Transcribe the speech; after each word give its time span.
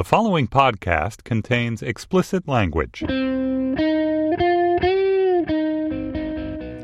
The 0.00 0.04
following 0.04 0.48
podcast 0.48 1.24
contains 1.24 1.82
explicit 1.82 2.48
language. 2.48 3.04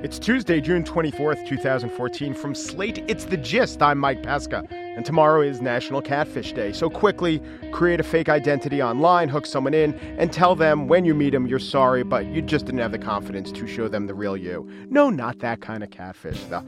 It's 0.04 0.18
Tuesday, 0.18 0.60
June 0.60 0.84
24th, 0.84 1.48
2014. 1.48 2.34
From 2.34 2.54
Slate, 2.54 3.02
it's 3.08 3.24
The 3.24 3.38
Gist. 3.38 3.80
I'm 3.80 3.96
Mike 3.96 4.22
Pesca. 4.22 4.68
And 4.96 5.04
tomorrow 5.04 5.43
is 5.43 5.61
National 5.61 6.01
Catfish 6.01 6.54
Day. 6.54 6.72
So 6.72 6.88
quickly 6.88 7.43
create 7.71 8.00
a 8.00 8.03
fake 8.03 8.30
identity 8.30 8.82
online, 8.82 9.29
hook 9.29 9.45
someone 9.45 9.75
in, 9.75 9.93
and 10.19 10.32
tell 10.32 10.57
them 10.57 10.88
when 10.88 11.05
you 11.05 11.14
meet 11.14 11.30
them 11.30 11.46
you're 11.46 11.59
sorry, 11.59 12.02
but 12.02 12.25
you 12.25 12.41
just 12.41 12.64
didn't 12.64 12.80
have 12.80 12.93
the 12.93 12.98
confidence 12.98 13.52
to 13.52 13.66
show 13.66 13.88
them 13.88 14.06
the 14.06 14.14
real 14.14 14.38
you. 14.38 14.66
No, 14.88 15.11
not 15.11 15.41
that 15.41 15.61
kind 15.61 15.82
of 15.82 15.91
catfish, 15.91 16.43
the 16.45 16.64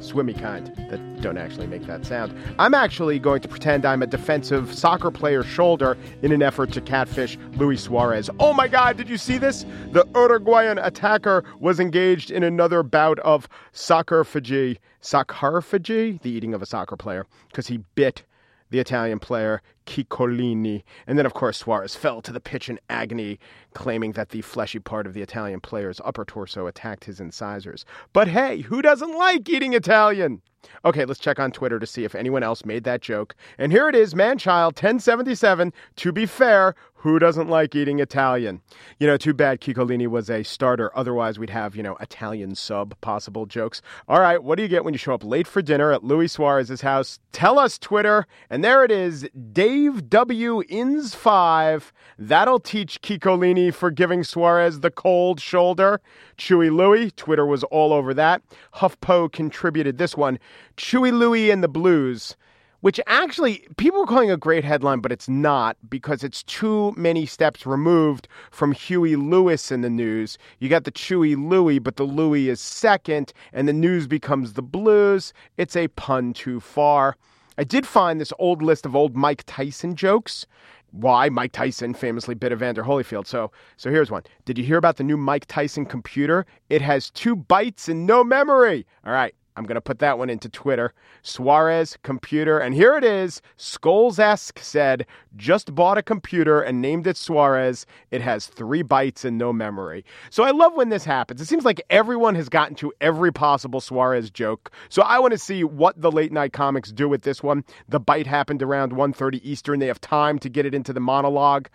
swimmy 0.00 0.32
kind 0.32 0.68
that 0.90 1.20
don't 1.20 1.36
actually 1.36 1.66
make 1.66 1.86
that 1.86 2.06
sound. 2.06 2.34
I'm 2.58 2.72
actually 2.72 3.18
going 3.18 3.42
to 3.42 3.48
pretend 3.48 3.84
I'm 3.84 4.02
a 4.02 4.06
defensive 4.06 4.72
soccer 4.72 5.10
player's 5.10 5.46
shoulder 5.46 5.98
in 6.22 6.32
an 6.32 6.40
effort 6.40 6.72
to 6.72 6.80
catfish 6.80 7.36
Luis 7.56 7.82
Suarez. 7.82 8.30
Oh 8.40 8.54
my 8.54 8.66
God, 8.66 8.96
did 8.96 9.10
you 9.10 9.18
see 9.18 9.36
this? 9.36 9.66
The 9.92 10.06
Uruguayan 10.14 10.78
attacker 10.78 11.44
was 11.60 11.80
engaged 11.80 12.30
in 12.30 12.42
another 12.42 12.82
bout 12.82 13.18
of 13.18 13.46
soccerphagy 13.74 14.78
sarcophagy, 15.02 16.20
the 16.22 16.30
eating 16.30 16.54
of 16.54 16.62
a 16.62 16.66
soccer 16.66 16.96
player, 16.96 17.26
because 17.48 17.68
he 17.68 17.78
bit 17.94 18.24
the 18.70 18.78
Italian 18.78 19.18
player 19.18 19.62
Ciccolini. 19.86 20.82
And 21.06 21.18
then, 21.18 21.26
of 21.26 21.34
course, 21.34 21.58
Suarez 21.58 21.96
fell 21.96 22.20
to 22.22 22.32
the 22.32 22.40
pitch 22.40 22.68
in 22.68 22.78
agony, 22.90 23.38
claiming 23.74 24.12
that 24.12 24.28
the 24.28 24.42
fleshy 24.42 24.78
part 24.78 25.06
of 25.06 25.14
the 25.14 25.22
Italian 25.22 25.60
player's 25.60 26.00
upper 26.04 26.24
torso 26.24 26.66
attacked 26.66 27.04
his 27.04 27.20
incisors. 27.20 27.84
But 28.12 28.28
hey, 28.28 28.60
who 28.60 28.82
doesn't 28.82 29.16
like 29.16 29.48
eating 29.48 29.72
Italian? 29.72 30.42
Okay, 30.84 31.04
let's 31.04 31.20
check 31.20 31.38
on 31.38 31.52
Twitter 31.52 31.78
to 31.78 31.86
see 31.86 32.04
if 32.04 32.14
anyone 32.14 32.42
else 32.42 32.64
made 32.64 32.84
that 32.84 33.00
joke. 33.00 33.34
And 33.58 33.72
here 33.72 33.88
it 33.88 33.94
is, 33.94 34.12
Manchild 34.12 34.72
1077. 34.72 35.72
To 35.96 36.12
be 36.12 36.26
fair, 36.26 36.74
who 36.98 37.18
doesn't 37.20 37.48
like 37.48 37.76
eating 37.76 38.00
Italian? 38.00 38.60
You 38.98 39.06
know, 39.06 39.16
too 39.16 39.32
bad 39.32 39.60
Ciccolini 39.60 40.08
was 40.08 40.28
a 40.28 40.42
starter. 40.42 40.90
Otherwise, 40.96 41.38
we'd 41.38 41.50
have, 41.50 41.76
you 41.76 41.82
know, 41.82 41.96
Italian 42.00 42.56
sub 42.56 43.00
possible 43.00 43.46
jokes. 43.46 43.80
All 44.08 44.20
right, 44.20 44.42
what 44.42 44.56
do 44.56 44.62
you 44.62 44.68
get 44.68 44.84
when 44.84 44.94
you 44.94 44.98
show 44.98 45.14
up 45.14 45.24
late 45.24 45.46
for 45.46 45.62
dinner 45.62 45.92
at 45.92 46.02
Luis 46.02 46.32
Suarez's 46.32 46.80
house? 46.80 47.20
Tell 47.30 47.58
us, 47.58 47.78
Twitter. 47.78 48.26
And 48.50 48.64
there 48.64 48.84
it 48.84 48.90
is, 48.90 49.28
Dave 49.52 50.10
W. 50.10 50.62
Ins 50.68 51.14
5. 51.14 51.92
That'll 52.18 52.58
teach 52.58 53.00
Ciccolini 53.00 53.72
for 53.72 53.92
giving 53.92 54.24
Suarez 54.24 54.80
the 54.80 54.90
cold 54.90 55.40
shoulder. 55.40 56.00
Chewy 56.36 56.74
Louie, 56.74 57.12
Twitter 57.12 57.46
was 57.46 57.62
all 57.64 57.92
over 57.92 58.12
that. 58.14 58.42
HuffPo 58.74 59.30
contributed 59.30 59.98
this 59.98 60.16
one 60.16 60.40
Chewy 60.76 61.12
Louie 61.12 61.50
and 61.50 61.62
the 61.62 61.68
Blues 61.68 62.36
which 62.80 63.00
actually 63.06 63.66
people 63.76 64.02
are 64.02 64.06
calling 64.06 64.30
a 64.30 64.36
great 64.36 64.64
headline, 64.64 65.00
but 65.00 65.12
it's 65.12 65.28
not 65.28 65.76
because 65.88 66.22
it's 66.22 66.42
too 66.44 66.92
many 66.96 67.26
steps 67.26 67.66
removed 67.66 68.28
from 68.50 68.72
Huey 68.72 69.16
Lewis 69.16 69.72
in 69.72 69.80
the 69.80 69.90
news. 69.90 70.38
You 70.60 70.68
got 70.68 70.84
the 70.84 70.92
Chewy 70.92 71.36
Louie, 71.36 71.78
but 71.78 71.96
the 71.96 72.04
Louie 72.04 72.48
is 72.48 72.60
second, 72.60 73.32
and 73.52 73.66
the 73.66 73.72
news 73.72 74.06
becomes 74.06 74.52
the 74.52 74.62
blues. 74.62 75.32
It's 75.56 75.76
a 75.76 75.88
pun 75.88 76.32
too 76.32 76.60
far. 76.60 77.16
I 77.56 77.64
did 77.64 77.86
find 77.86 78.20
this 78.20 78.32
old 78.38 78.62
list 78.62 78.86
of 78.86 78.94
old 78.94 79.16
Mike 79.16 79.42
Tyson 79.46 79.96
jokes. 79.96 80.46
Why 80.92 81.28
Mike 81.28 81.52
Tyson 81.52 81.92
famously 81.92 82.34
bit 82.34 82.52
Evander 82.52 82.84
Holyfield. 82.84 83.26
So, 83.26 83.50
so 83.76 83.90
here's 83.90 84.10
one. 84.10 84.22
Did 84.44 84.56
you 84.56 84.64
hear 84.64 84.78
about 84.78 84.96
the 84.96 85.04
new 85.04 85.16
Mike 85.18 85.44
Tyson 85.46 85.84
computer? 85.84 86.46
It 86.70 86.80
has 86.80 87.10
two 87.10 87.36
bytes 87.36 87.88
and 87.88 88.06
no 88.06 88.24
memory. 88.24 88.86
All 89.04 89.12
right, 89.12 89.34
I'm 89.58 89.64
going 89.64 89.74
to 89.74 89.80
put 89.80 89.98
that 89.98 90.18
one 90.18 90.30
into 90.30 90.48
Twitter. 90.48 90.94
Suarez 91.22 91.98
computer. 92.04 92.58
And 92.58 92.74
here 92.74 92.96
it 92.96 93.02
is. 93.02 93.42
Skulls-esque 93.56 94.60
said, 94.60 95.04
just 95.36 95.74
bought 95.74 95.98
a 95.98 96.02
computer 96.02 96.60
and 96.60 96.80
named 96.80 97.08
it 97.08 97.16
Suarez. 97.16 97.84
It 98.12 98.20
has 98.20 98.46
three 98.46 98.84
bytes 98.84 99.24
and 99.24 99.36
no 99.36 99.52
memory. 99.52 100.04
So 100.30 100.44
I 100.44 100.52
love 100.52 100.74
when 100.74 100.90
this 100.90 101.04
happens. 101.04 101.40
It 101.40 101.46
seems 101.46 101.64
like 101.64 101.82
everyone 101.90 102.36
has 102.36 102.48
gotten 102.48 102.76
to 102.76 102.92
every 103.00 103.32
possible 103.32 103.80
Suarez 103.80 104.30
joke. 104.30 104.70
So 104.88 105.02
I 105.02 105.18
want 105.18 105.32
to 105.32 105.38
see 105.38 105.64
what 105.64 106.00
the 106.00 106.12
late 106.12 106.32
night 106.32 106.52
comics 106.52 106.92
do 106.92 107.08
with 107.08 107.22
this 107.22 107.42
one. 107.42 107.64
The 107.88 108.00
bite 108.00 108.28
happened 108.28 108.62
around 108.62 108.92
1.30 108.92 109.40
Eastern. 109.42 109.80
They 109.80 109.86
have 109.88 110.00
time 110.00 110.38
to 110.38 110.48
get 110.48 110.66
it 110.66 110.74
into 110.74 110.92
the 110.92 111.00
monologue. 111.00 111.68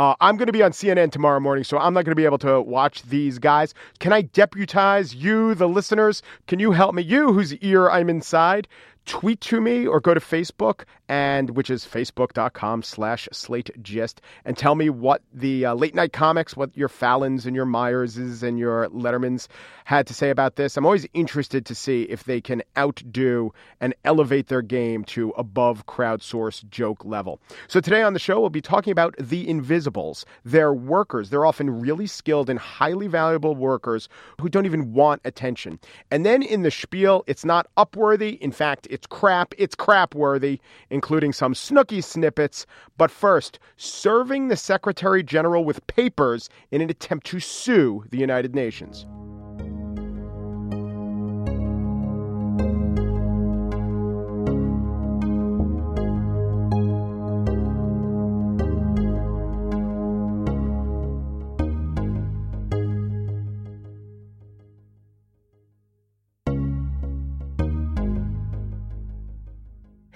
Uh, 0.00 0.14
I'm 0.22 0.38
going 0.38 0.46
to 0.46 0.52
be 0.52 0.62
on 0.62 0.70
CNN 0.70 1.12
tomorrow 1.12 1.40
morning, 1.40 1.62
so 1.62 1.76
I'm 1.76 1.92
not 1.92 2.06
going 2.06 2.12
to 2.12 2.16
be 2.16 2.24
able 2.24 2.38
to 2.38 2.62
watch 2.62 3.02
these 3.02 3.38
guys. 3.38 3.74
Can 3.98 4.14
I 4.14 4.22
deputize 4.22 5.14
you, 5.14 5.54
the 5.54 5.68
listeners? 5.68 6.22
Can 6.46 6.58
you 6.58 6.72
help 6.72 6.94
me? 6.94 7.02
You, 7.02 7.34
whose 7.34 7.52
ear 7.56 7.90
I'm 7.90 8.08
inside, 8.08 8.66
tweet 9.06 9.40
to 9.40 9.60
me 9.60 9.86
or 9.86 10.00
go 10.00 10.14
to 10.14 10.20
Facebook 10.20 10.84
and 11.08 11.50
which 11.50 11.70
is 11.70 11.84
facebook.com 11.84 12.82
slash 12.82 13.28
slate 13.32 13.70
gist 13.82 14.20
and 14.44 14.56
tell 14.56 14.74
me 14.74 14.88
what 14.88 15.22
the 15.32 15.66
uh, 15.66 15.74
late 15.74 15.94
night 15.94 16.12
comics, 16.12 16.56
what 16.56 16.76
your 16.76 16.88
Fallons 16.88 17.46
and 17.46 17.56
your 17.56 17.66
Meyerses 17.66 18.42
and 18.42 18.58
your 18.58 18.88
Lettermans 18.90 19.48
had 19.84 20.06
to 20.06 20.14
say 20.14 20.30
about 20.30 20.56
this. 20.56 20.76
I'm 20.76 20.86
always 20.86 21.06
interested 21.14 21.66
to 21.66 21.74
see 21.74 22.02
if 22.02 22.24
they 22.24 22.40
can 22.40 22.62
outdo 22.78 23.52
and 23.80 23.94
elevate 24.04 24.46
their 24.46 24.62
game 24.62 25.02
to 25.04 25.30
above 25.30 25.86
crowdsourced 25.86 26.68
joke 26.70 27.04
level. 27.04 27.40
So 27.66 27.80
today 27.80 28.02
on 28.02 28.12
the 28.12 28.20
show, 28.20 28.40
we'll 28.40 28.50
be 28.50 28.60
talking 28.60 28.92
about 28.92 29.16
the 29.18 29.48
invisibles. 29.48 30.24
They're 30.44 30.72
workers. 30.72 31.30
They're 31.30 31.46
often 31.46 31.80
really 31.80 32.06
skilled 32.06 32.48
and 32.48 32.58
highly 32.58 33.08
valuable 33.08 33.56
workers 33.56 34.08
who 34.40 34.48
don't 34.48 34.66
even 34.66 34.92
want 34.92 35.22
attention. 35.24 35.80
And 36.10 36.24
then 36.24 36.42
in 36.42 36.62
the 36.62 36.70
spiel, 36.70 37.24
it's 37.26 37.44
not 37.44 37.66
upworthy. 37.76 38.38
In 38.38 38.52
fact, 38.52 38.86
it's 38.90 39.06
crap. 39.06 39.54
It's 39.56 39.74
crap 39.74 40.14
worthy, 40.14 40.60
including 40.90 41.32
some 41.32 41.54
Snooki 41.54 42.02
snippets. 42.02 42.66
But 42.98 43.10
first, 43.10 43.58
serving 43.76 44.48
the 44.48 44.56
Secretary 44.56 45.22
General 45.22 45.64
with 45.64 45.86
papers 45.86 46.50
in 46.70 46.80
an 46.80 46.90
attempt 46.90 47.26
to 47.28 47.40
sue 47.40 48.04
the 48.10 48.18
United 48.18 48.54
Nations. 48.54 49.06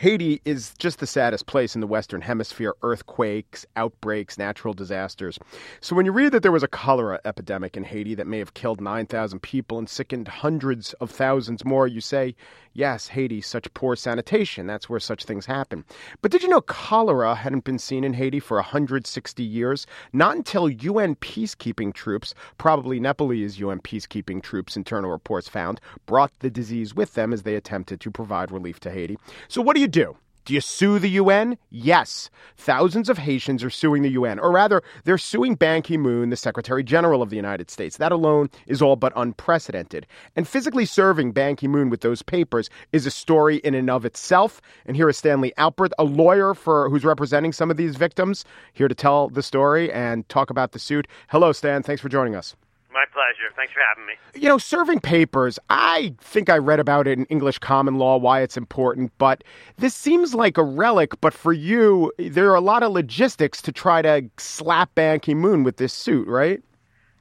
Haiti 0.05 0.43
is 0.45 0.75
just 0.79 0.99
the 0.99 1.07
saddest 1.07 1.47
place 1.47 1.75
in 1.75 1.81
the 1.81 1.87
Western 1.87 2.21
Hemisphere 2.21 2.75
earthquakes, 2.83 3.65
outbreaks, 3.75 4.37
natural 4.37 4.75
disasters. 4.75 5.39
So, 5.81 5.97
when 5.97 6.05
you 6.05 6.13
read 6.13 6.33
that 6.33 6.43
there 6.43 6.53
was 6.53 6.63
a 6.63 6.69
cholera 6.69 7.23
epidemic 7.25 7.75
in 7.75 7.85
Haiti 7.85 8.15
that 8.17 8.27
may 8.27 8.39
have 8.39 8.53
killed 8.53 8.83
9,000 8.83 9.41
people 9.41 9.79
and 9.79 9.89
sickened 9.89 10.29
hundreds 10.29 10.93
of 11.01 11.11
thousands 11.11 11.65
more, 11.65 11.89
you 11.89 12.03
say, 12.03 12.35
yes, 12.75 13.09
Haiti, 13.09 13.41
such 13.41 13.73
poor 13.73 13.97
sanitation. 13.97 14.67
That's 14.67 14.91
where 14.91 15.01
such 15.01 15.25
things 15.25 15.47
happen. 15.47 15.87
But 16.21 16.31
did 16.31 16.43
you 16.43 16.49
know 16.49 16.61
cholera 16.61 17.35
hadn't 17.35 17.65
been 17.65 17.79
seen 17.79 18.05
in 18.05 18.13
Haiti 18.13 18.41
for 18.41 18.59
160 18.59 19.43
years? 19.43 19.87
Not 20.13 20.37
until 20.37 20.69
UN 20.69 21.15
peacekeeping 21.17 21.95
troops, 21.95 22.35
probably 22.59 23.01
Nepalese 23.01 23.59
UN 23.59 23.81
peacekeeping 23.81 24.43
troops, 24.43 24.77
internal 24.77 25.11
reports 25.11 25.49
found, 25.49 25.81
brought 26.05 26.39
the 26.41 26.51
disease 26.51 26.95
with 26.95 27.15
them 27.15 27.33
as 27.33 27.45
they 27.45 27.55
attempted 27.55 28.01
to 28.01 28.11
provide 28.11 28.51
relief 28.51 28.81
to 28.81 28.91
Haiti. 28.91 29.17
So, 29.49 29.63
what 29.63 29.75
do 29.75 29.81
you 29.81 29.94
do? 29.95 30.17
Do 30.45 30.53
you 30.55 30.61
sue 30.61 30.99
the 30.99 31.09
UN? 31.09 31.57
Yes. 31.71 32.29
Thousands 32.57 33.09
of 33.09 33.17
Haitians 33.17 33.63
are 33.63 33.71
suing 33.71 34.03
the 34.03 34.11
UN, 34.11 34.41
or 34.41 34.51
rather, 34.51 34.83
they're 35.05 35.17
suing 35.17 35.55
Ban 35.55 35.83
Ki 35.83 35.97
moon, 35.97 36.31
the 36.31 36.37
Secretary 36.37 36.83
General 36.83 37.23
of 37.23 37.31
the 37.31 37.37
United 37.37 37.71
States. 37.71 37.97
That 37.97 38.11
alone 38.11 38.51
is 38.67 38.83
all 38.83 38.97
but 38.97 39.13
unprecedented. 39.15 40.05
And 40.35 40.49
physically 40.49 40.85
serving 40.85 41.31
Ban 41.31 41.55
Ki 41.55 41.69
moon 41.69 41.91
with 41.91 42.01
those 42.01 42.23
papers 42.23 42.69
is 42.93 43.07
a 43.07 43.11
story 43.11 43.59
in 43.59 43.73
and 43.73 43.89
of 43.89 44.05
itself. 44.05 44.61
And 44.85 44.97
here 44.97 45.09
is 45.09 45.17
Stanley 45.17 45.53
Alpert, 45.57 45.93
a 45.97 46.05
lawyer 46.05 46.55
for 46.55 46.91
who's 46.91 47.05
representing 47.05 47.53
some 47.53 47.71
of 47.71 47.77
these 47.77 47.95
victims, 47.95 48.45
here 48.73 48.89
to 48.89 48.97
tell 48.97 49.29
the 49.29 49.45
story 49.45 49.93
and 49.93 50.29
talk 50.29 50.51
about 50.51 50.73
the 50.73 50.81
suit. 50.81 51.07
Hello, 51.29 51.53
Stan. 51.53 51.85
Thanks 51.85 52.03
for 52.03 52.09
joining 52.09 52.35
us. 52.35 52.57
My 52.95 53.05
pleasure. 53.13 53.51
Thanks 53.57 53.73
for 53.73 53.81
having 53.83 54.07
me. 54.07 54.15
You 54.41 54.49
know, 54.49 54.57
serving 54.57 55.01
papers, 55.01 55.59
I 55.69 56.15
think 56.21 56.49
I 56.49 56.59
read 56.59 56.79
about 56.79 57.09
it 57.09 57.19
in 57.19 57.25
English 57.27 57.59
common 57.59 57.97
law, 57.97 58.17
why 58.19 58.41
it's 58.41 58.57
important, 58.57 59.11
but 59.19 59.43
this 59.79 59.97
seems 59.97 60.33
like 60.33 60.57
a 60.57 60.63
relic. 60.63 61.21
But 61.21 61.35
for 61.35 61.53
you, 61.53 62.13
there 62.19 62.49
are 62.53 62.55
a 62.55 62.61
lot 62.61 62.85
of 62.85 62.93
logistics 62.93 63.61
to 63.63 63.73
try 63.73 64.01
to 64.03 64.31
slap 64.39 64.95
Ban 64.95 65.19
Ki 65.19 65.35
moon 65.35 65.65
with 65.65 65.79
this 65.79 65.93
suit, 65.93 66.29
right? 66.29 66.63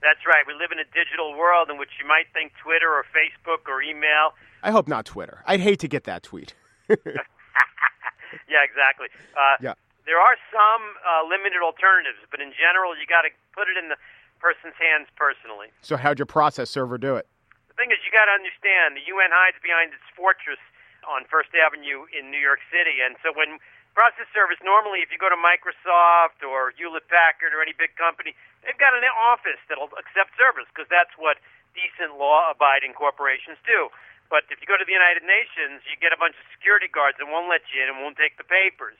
That's 0.03 0.21
right. 0.27 0.45
We 0.45 0.53
live 0.53 0.69
in 0.71 0.77
a 0.77 0.85
digital 0.93 1.33
world 1.33 1.71
in 1.71 1.79
which 1.79 1.97
you 1.99 2.07
might 2.07 2.29
think 2.37 2.53
Twitter 2.61 2.93
or 2.93 3.03
Facebook 3.09 3.65
or 3.65 3.81
email. 3.81 4.37
I 4.61 4.69
hope 4.69 4.87
not 4.87 5.05
Twitter. 5.05 5.41
I'd 5.47 5.59
hate 5.59 5.79
to 5.79 5.87
get 5.87 6.03
that 6.03 6.21
tweet. 6.21 6.53
yeah, 6.89 8.61
exactly. 8.61 9.07
Uh, 9.33 9.57
yeah. 9.57 9.73
There 10.05 10.19
are 10.19 10.37
some 10.51 10.83
uh, 11.01 11.23
limited 11.25 11.63
alternatives, 11.63 12.19
but 12.29 12.43
in 12.43 12.51
general, 12.53 12.93
you 12.93 13.07
got 13.07 13.23
to 13.23 13.31
put 13.55 13.71
it 13.71 13.79
in 13.79 13.89
the 13.89 13.95
person's 14.43 14.75
hands 14.75 15.07
personally. 15.15 15.71
So, 15.79 15.95
how'd 15.95 16.19
your 16.19 16.27
process 16.27 16.67
server 16.67 16.99
do 16.99 17.15
it? 17.15 17.23
The 17.71 17.79
thing 17.79 17.95
is, 17.95 18.03
you 18.03 18.11
got 18.11 18.27
to 18.27 18.35
understand 18.35 18.99
the 18.99 19.07
UN 19.07 19.31
hides 19.31 19.55
behind 19.63 19.95
its 19.95 20.03
fortress 20.11 20.59
on 21.07 21.23
First 21.31 21.55
Avenue 21.55 22.03
in 22.11 22.27
New 22.27 22.43
York 22.43 22.59
City, 22.67 22.99
and 22.99 23.15
so 23.23 23.31
when 23.31 23.63
process 23.95 24.27
servers 24.35 24.59
normally, 24.61 24.99
if 24.99 25.09
you 25.09 25.17
go 25.17 25.31
to 25.31 25.39
Microsoft 25.39 26.43
or 26.43 26.75
Hewlett 26.75 27.07
Packard 27.07 27.55
or 27.55 27.63
any 27.63 27.73
big 27.73 27.95
company, 27.95 28.35
they've 28.61 28.77
got 28.77 28.91
an 28.91 29.05
office 29.15 29.61
that'll 29.71 29.89
accept 29.95 30.35
servers 30.35 30.67
because 30.75 30.91
that's 30.91 31.15
what 31.15 31.39
decent 31.73 32.17
law-abiding 32.17 32.93
corporations 32.93 33.57
do. 33.65 33.89
But 34.29 34.49
if 34.49 34.61
you 34.61 34.67
go 34.69 34.77
to 34.77 34.85
the 34.85 34.95
United 34.95 35.21
Nations, 35.21 35.85
you 35.85 35.93
get 35.97 36.09
a 36.09 36.17
bunch 36.17 36.33
of 36.37 36.45
security 36.49 36.89
guards 36.89 37.21
that 37.21 37.29
won't 37.29 37.49
let 37.49 37.61
you 37.69 37.85
in 37.85 37.93
and 37.93 38.01
won't 38.01 38.17
take 38.17 38.37
the 38.41 38.47
papers. 38.47 38.97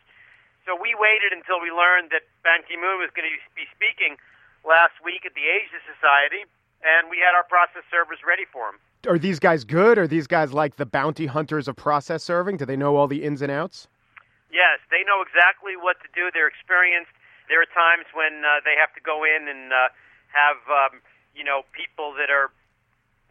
So 0.62 0.78
we 0.78 0.94
waited 0.94 1.34
until 1.34 1.58
we 1.60 1.74
learned 1.74 2.14
that 2.14 2.24
Ban 2.46 2.62
Ki-moon 2.70 3.02
was 3.02 3.12
going 3.18 3.28
to 3.28 3.34
be 3.58 3.68
speaking 3.74 4.16
last 4.64 4.96
week 5.04 5.28
at 5.28 5.36
the 5.36 5.46
Asia 5.46 5.80
Society, 5.88 6.48
and 6.84 7.08
we 7.12 7.20
had 7.20 7.36
our 7.36 7.44
process 7.48 7.84
servers 7.92 8.20
ready 8.26 8.44
for 8.52 8.72
him. 8.72 8.80
Are 9.08 9.20
these 9.20 9.40
guys 9.40 9.64
good? 9.64 10.00
Are 10.00 10.08
these 10.08 10.28
guys 10.28 10.56
like 10.56 10.76
the 10.80 10.88
bounty 10.88 11.28
hunters 11.28 11.68
of 11.68 11.76
process 11.76 12.24
serving? 12.24 12.58
Do 12.58 12.66
they 12.66 12.80
know 12.80 12.96
all 12.96 13.08
the 13.08 13.24
ins 13.24 13.42
and 13.42 13.52
outs? 13.52 13.88
Yes, 14.48 14.80
they 14.92 15.04
know 15.04 15.20
exactly 15.20 15.76
what 15.76 16.00
to 16.06 16.10
do. 16.16 16.32
They're 16.32 16.48
experienced. 16.48 17.12
There 17.50 17.60
are 17.60 17.72
times 17.76 18.08
when 18.16 18.48
uh, 18.48 18.64
they 18.64 18.80
have 18.80 18.96
to 18.96 19.04
go 19.04 19.28
in 19.28 19.52
and 19.52 19.74
uh, 19.74 19.92
have, 20.32 20.62
um, 20.72 21.04
you 21.36 21.44
know, 21.44 21.68
people 21.76 22.16
that 22.16 22.32
are 22.32 22.54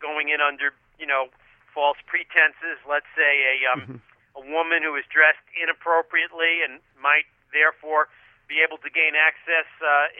going 0.02 0.28
in 0.28 0.44
under, 0.44 0.76
you 1.00 1.06
know, 1.06 1.32
false 1.72 1.96
pretenses. 2.04 2.76
Let's 2.84 3.08
say 3.16 3.32
a 3.48 3.56
um, 3.72 3.80
mm-hmm. 3.80 3.98
a 4.36 4.42
woman 4.44 4.84
who 4.84 4.92
is 4.98 5.08
dressed 5.08 5.46
inappropriately 5.56 6.60
and 6.60 6.84
might 7.00 7.24
therefore 7.54 8.12
be 8.48 8.60
able 8.60 8.78
to 8.82 8.90
gain 8.90 9.14
access 9.14 9.68
uh, 9.80 10.12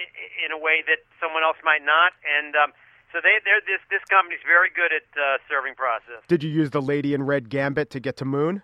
in 0.44 0.50
a 0.52 0.58
way 0.58 0.82
that 0.86 1.04
someone 1.18 1.42
else 1.42 1.58
might 1.64 1.84
not. 1.84 2.14
And 2.24 2.56
um, 2.56 2.70
so 3.12 3.20
they, 3.20 3.42
they're 3.44 3.60
this 3.68 3.82
this 3.92 4.04
company's 4.08 4.42
very 4.44 4.72
good 4.72 4.90
at 4.92 5.06
uh, 5.14 5.42
serving 5.46 5.76
process. 5.76 6.24
Did 6.28 6.40
you 6.42 6.50
use 6.50 6.72
the 6.72 6.82
lady 6.82 7.12
in 7.12 7.22
red 7.28 7.52
gambit 7.52 7.92
to 7.92 8.00
get 8.00 8.16
to 8.22 8.26
Moon? 8.26 8.62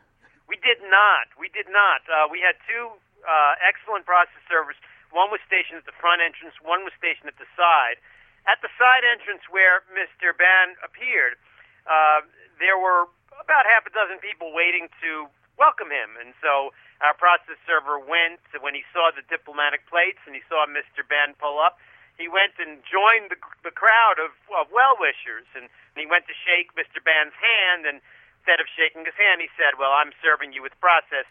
We 0.49 0.57
did 0.65 0.81
not. 0.89 1.29
We 1.37 1.53
did 1.53 1.69
not. 1.69 2.01
Uh, 2.09 2.33
we 2.33 2.41
had 2.41 2.57
two 2.65 2.97
uh, 3.29 3.61
excellent 3.61 4.09
process 4.09 4.41
servers. 4.49 4.81
One 5.13 5.29
was 5.29 5.41
stationed 5.45 5.85
at 5.85 5.87
the 5.89 5.97
front 6.01 6.25
entrance. 6.25 6.57
One 6.65 6.85
was 6.85 6.97
stationed 6.97 7.29
at 7.29 7.37
the 7.37 7.49
side. 7.53 8.01
At 8.49 8.65
the 8.65 8.73
side 8.81 9.05
entrance 9.05 9.45
where 9.53 9.85
Mr. 9.93 10.33
Ban 10.33 10.81
appeared, 10.81 11.37
uh, 11.85 12.25
there 12.57 12.81
were 12.81 13.13
about 13.37 13.69
half 13.69 13.85
a 13.85 13.93
dozen 13.93 14.17
people 14.25 14.57
waiting 14.57 14.89
to 15.05 15.29
welcome 15.61 15.93
him, 15.93 16.17
and 16.17 16.33
so 16.41 16.73
our 17.01 17.15
process 17.15 17.59
server 17.67 17.99
went 17.99 18.43
when 18.61 18.75
he 18.75 18.83
saw 18.91 19.15
the 19.15 19.23
diplomatic 19.31 19.87
plates 19.87 20.19
and 20.27 20.35
he 20.35 20.43
saw 20.51 20.67
Mr. 20.67 21.07
Ban 21.07 21.39
pull 21.39 21.63
up 21.63 21.79
he 22.19 22.27
went 22.27 22.59
and 22.59 22.83
joined 22.83 23.31
the, 23.31 23.39
the 23.63 23.71
crowd 23.71 24.19
of, 24.19 24.35
of 24.59 24.67
well 24.75 24.99
wishers, 24.99 25.47
and, 25.55 25.71
and 25.71 25.99
he 26.03 26.07
went 26.11 26.27
to 26.27 26.35
shake 26.35 26.75
Mr. 26.75 26.99
Ban's 26.99 27.33
hand, 27.39 27.87
and 27.87 28.03
instead 28.43 28.59
of 28.59 28.67
shaking 28.75 29.07
his 29.07 29.15
hand, 29.15 29.39
he 29.41 29.49
said, 29.55 29.79
"Well, 29.79 29.95
I'm 29.95 30.11
serving 30.19 30.53
you 30.53 30.61
with 30.61 30.75
process. 30.83 31.25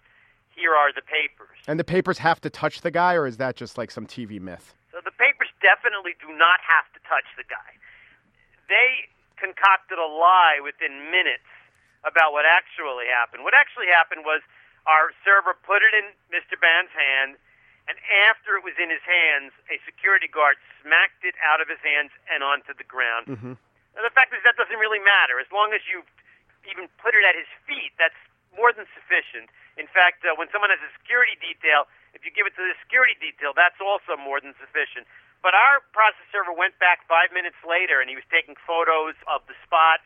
Here 0.55 0.73
are 0.73 0.95
the 0.95 1.03
papers." 1.03 1.59
And 1.67 1.75
the 1.75 1.85
papers 1.85 2.17
have 2.23 2.39
to 2.47 2.49
touch 2.49 2.81
the 2.81 2.89
guy, 2.89 3.19
or 3.19 3.27
is 3.27 3.37
that 3.37 3.59
just 3.59 3.77
like 3.77 3.91
some 3.91 4.07
TV 4.07 4.39
myth? 4.39 4.73
So 4.95 5.03
the 5.03 5.13
papers 5.13 5.51
definitely 5.59 6.15
do 6.23 6.31
not 6.31 6.63
have 6.63 6.87
to 6.95 6.99
touch 7.05 7.27
the 7.35 7.45
guy. 7.45 7.75
They 8.71 9.11
concocted 9.35 9.99
a 9.99 10.07
lie 10.07 10.63
within 10.63 11.11
minutes 11.11 11.45
about 12.07 12.31
what 12.31 12.47
actually 12.47 13.11
happened. 13.11 13.43
What 13.43 13.53
actually 13.53 13.91
happened 13.91 14.23
was 14.23 14.39
our 14.87 15.11
server 15.21 15.53
put 15.67 15.83
it 15.83 15.93
in 15.93 16.15
Mr. 16.31 16.55
Ban's 16.55 16.91
hand 16.95 17.35
and 17.87 17.95
after 18.27 18.59
it 18.59 18.67
was 18.67 18.75
in 18.75 18.91
his 18.91 19.03
hands, 19.07 19.55
a 19.71 19.79
security 19.87 20.27
guard 20.27 20.59
smacked 20.83 21.23
it 21.23 21.39
out 21.39 21.63
of 21.63 21.71
his 21.71 21.79
hands 21.79 22.11
and 22.27 22.43
onto 22.43 22.75
the 22.75 22.83
ground. 22.83 23.31
Mm-hmm. 23.31 23.55
Now, 23.95 24.03
the 24.03 24.11
fact 24.11 24.35
is 24.35 24.43
that 24.43 24.59
doesn't 24.59 24.77
really 24.77 24.99
matter. 24.99 25.39
As 25.39 25.47
long 25.55 25.71
as 25.71 25.79
you 25.87 26.03
even 26.67 26.91
put 26.99 27.15
it 27.15 27.23
at 27.23 27.39
his 27.39 27.47
feet, 27.63 27.95
that's 27.95 28.19
more 28.51 28.75
than 28.75 28.83
sufficient. 28.91 29.47
In 29.79 29.87
fact, 29.87 30.27
uh, 30.27 30.35
when 30.35 30.51
someone 30.51 30.67
has 30.67 30.83
a 30.83 30.91
security 30.99 31.39
detail, 31.39 31.87
if 32.11 32.27
you 32.27 32.31
give 32.35 32.43
it 32.43 32.59
to 32.59 32.63
the 32.63 32.75
security 32.83 33.15
detail, 33.23 33.55
that's 33.55 33.79
also 33.79 34.19
more 34.19 34.43
than 34.43 34.51
sufficient. 34.59 35.07
But 35.39 35.55
our 35.55 35.79
process 35.95 36.27
server 36.27 36.51
went 36.51 36.75
back 36.83 37.07
five 37.07 37.31
minutes 37.31 37.57
later, 37.63 38.03
and 38.03 38.11
he 38.11 38.19
was 38.19 38.27
taking 38.27 38.59
photos 38.67 39.15
of 39.31 39.47
the 39.47 39.55
spot. 39.63 40.03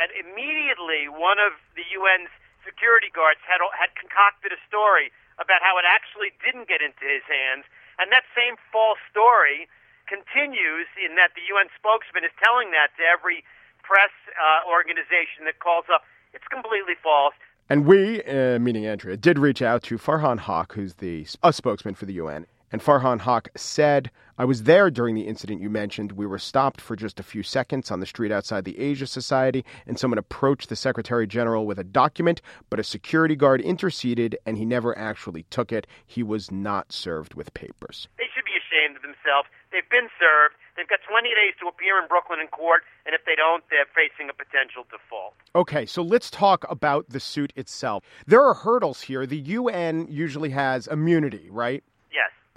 And 0.00 0.08
immediately, 0.16 1.12
one 1.12 1.36
of 1.36 1.52
the 1.76 1.84
UN's 1.92 2.32
security 2.66 3.10
guards 3.12 3.40
had 3.46 3.62
had 3.74 3.94
concocted 3.94 4.54
a 4.54 4.60
story 4.66 5.10
about 5.38 5.62
how 5.62 5.78
it 5.78 5.86
actually 5.86 6.34
didn't 6.42 6.66
get 6.66 6.82
into 6.82 7.06
his 7.06 7.22
hands. 7.26 7.64
And 7.98 8.10
that 8.14 8.26
same 8.34 8.58
false 8.70 8.98
story 9.10 9.70
continues 10.06 10.88
in 10.98 11.14
that 11.14 11.34
the 11.38 11.44
UN 11.52 11.70
spokesman 11.76 12.24
is 12.24 12.34
telling 12.42 12.70
that 12.72 12.94
to 12.98 13.02
every 13.06 13.44
press 13.82 14.12
uh, 14.34 14.68
organization 14.68 15.46
that 15.46 15.58
calls 15.60 15.86
up. 15.92 16.02
It's 16.34 16.46
completely 16.48 16.94
false. 17.00 17.34
And 17.70 17.84
we, 17.86 18.22
uh, 18.24 18.58
meaning 18.58 18.86
Andrea, 18.86 19.16
did 19.16 19.38
reach 19.38 19.62
out 19.62 19.82
to 19.84 19.98
Farhan 19.98 20.40
Haq, 20.40 20.72
who's 20.72 20.94
the 20.94 21.26
a 21.42 21.52
spokesman 21.52 21.94
for 21.94 22.06
the 22.06 22.14
UN. 22.14 22.46
And 22.72 22.82
Farhan 22.82 23.20
Haq 23.20 23.48
said, 23.56 24.10
I 24.40 24.44
was 24.44 24.62
there 24.62 24.88
during 24.88 25.16
the 25.16 25.26
incident 25.26 25.60
you 25.60 25.68
mentioned. 25.68 26.12
We 26.12 26.24
were 26.24 26.38
stopped 26.38 26.80
for 26.80 26.94
just 26.94 27.18
a 27.18 27.24
few 27.24 27.42
seconds 27.42 27.90
on 27.90 27.98
the 27.98 28.06
street 28.06 28.30
outside 28.30 28.64
the 28.64 28.78
Asia 28.78 29.08
Society, 29.08 29.64
and 29.84 29.98
someone 29.98 30.16
approached 30.18 30.68
the 30.68 30.76
Secretary 30.76 31.26
General 31.26 31.66
with 31.66 31.76
a 31.76 31.82
document, 31.82 32.40
but 32.70 32.78
a 32.78 32.84
security 32.84 33.34
guard 33.34 33.60
interceded, 33.60 34.38
and 34.46 34.56
he 34.56 34.64
never 34.64 34.96
actually 34.96 35.42
took 35.50 35.72
it. 35.72 35.88
He 36.06 36.22
was 36.22 36.52
not 36.52 36.92
served 36.92 37.34
with 37.34 37.52
papers. 37.52 38.06
They 38.16 38.26
should 38.32 38.44
be 38.44 38.52
ashamed 38.54 38.94
of 38.94 39.02
themselves. 39.02 39.48
They've 39.72 39.90
been 39.90 40.08
served. 40.20 40.54
They've 40.76 40.88
got 40.88 41.00
20 41.10 41.28
days 41.30 41.54
to 41.60 41.66
appear 41.66 42.00
in 42.00 42.06
Brooklyn 42.06 42.38
in 42.38 42.46
court, 42.46 42.84
and 43.06 43.16
if 43.16 43.24
they 43.26 43.34
don't, 43.34 43.64
they're 43.70 43.90
facing 43.92 44.30
a 44.30 44.32
potential 44.32 44.86
default. 44.88 45.34
Okay, 45.56 45.84
so 45.84 46.00
let's 46.00 46.30
talk 46.30 46.64
about 46.70 47.08
the 47.08 47.18
suit 47.18 47.52
itself. 47.56 48.04
There 48.28 48.44
are 48.44 48.54
hurdles 48.54 49.00
here. 49.00 49.26
The 49.26 49.38
UN 49.58 50.06
usually 50.08 50.50
has 50.50 50.86
immunity, 50.86 51.48
right? 51.50 51.82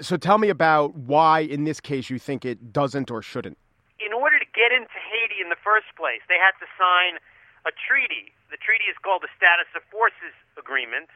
So 0.01 0.17
tell 0.17 0.37
me 0.37 0.49
about 0.49 0.95
why, 0.97 1.41
in 1.45 1.63
this 1.63 1.79
case, 1.79 2.09
you 2.09 2.17
think 2.17 2.43
it 2.45 2.73
doesn't 2.73 3.09
or 3.09 3.21
shouldn't. 3.21 3.57
In 4.01 4.13
order 4.13 4.41
to 4.41 4.49
get 4.57 4.73
into 4.73 4.97
Haiti 4.97 5.37
in 5.41 5.53
the 5.53 5.61
first 5.61 5.93
place, 5.93 6.25
they 6.25 6.41
had 6.41 6.57
to 6.57 6.67
sign 6.73 7.21
a 7.65 7.71
treaty. 7.71 8.33
The 8.49 8.57
treaty 8.57 8.89
is 8.89 8.97
called 9.05 9.21
the 9.21 9.31
Status 9.37 9.69
of 9.77 9.85
Forces 9.93 10.33
Agreement, 10.57 11.13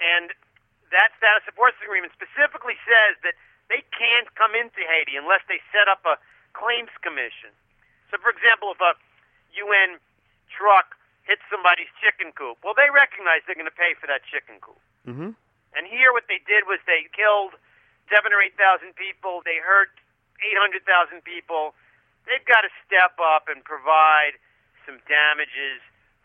and 0.00 0.32
that 0.88 1.12
Status 1.20 1.44
of 1.44 1.54
Forces 1.54 1.80
Agreement 1.84 2.16
specifically 2.16 2.80
says 2.88 3.20
that 3.20 3.36
they 3.68 3.84
can't 3.92 4.32
come 4.32 4.56
into 4.56 4.80
Haiti 4.80 5.16
unless 5.20 5.44
they 5.44 5.60
set 5.68 5.88
up 5.92 6.00
a 6.08 6.16
claims 6.56 6.92
commission. 7.04 7.52
So, 8.08 8.20
for 8.20 8.32
example, 8.32 8.72
if 8.72 8.80
a 8.80 8.92
UN 9.60 10.00
truck 10.48 10.96
hits 11.24 11.44
somebody's 11.48 11.88
chicken 12.00 12.32
coop, 12.32 12.60
well, 12.64 12.76
they 12.76 12.88
recognize 12.92 13.44
they're 13.44 13.56
going 13.56 13.70
to 13.70 13.76
pay 13.76 13.96
for 13.96 14.08
that 14.08 14.24
chicken 14.24 14.60
coop. 14.60 14.80
Mm-hmm. 15.08 15.32
And 15.72 15.82
here, 15.88 16.12
what 16.12 16.28
they 16.28 16.40
did 16.44 16.68
was 16.68 16.80
they 16.84 17.08
killed 17.16 17.56
seven 18.12 18.36
or 18.36 18.44
eight 18.44 18.54
thousand 18.60 18.92
people. 18.92 19.40
They 19.48 19.56
hurt 19.64 19.88
eight 20.44 20.58
hundred 20.60 20.84
thousand 20.84 21.24
people. 21.24 21.72
They've 22.28 22.44
got 22.44 22.62
to 22.62 22.70
step 22.84 23.16
up 23.18 23.48
and 23.48 23.64
provide 23.64 24.36
some 24.84 25.00
damages 25.08 25.80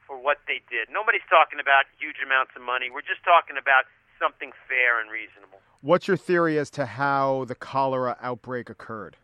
for 0.05 0.19
what 0.19 0.43
they 0.45 0.62
did. 0.67 0.91
Nobody's 0.91 1.25
talking 1.31 1.57
about 1.57 1.88
huge 1.97 2.19
amounts 2.19 2.53
of 2.53 2.62
money. 2.62 2.91
We're 2.91 3.07
just 3.07 3.23
talking 3.23 3.57
about 3.57 3.88
something 4.19 4.51
fair 4.67 5.00
and 5.00 5.09
reasonable. 5.09 5.63
What's 5.81 6.07
your 6.07 6.17
theory 6.17 6.57
as 6.57 6.69
to 6.77 6.85
how 6.85 7.45
the 7.45 7.55
cholera 7.55 8.17
outbreak 8.21 8.69
occurred? 8.69 9.17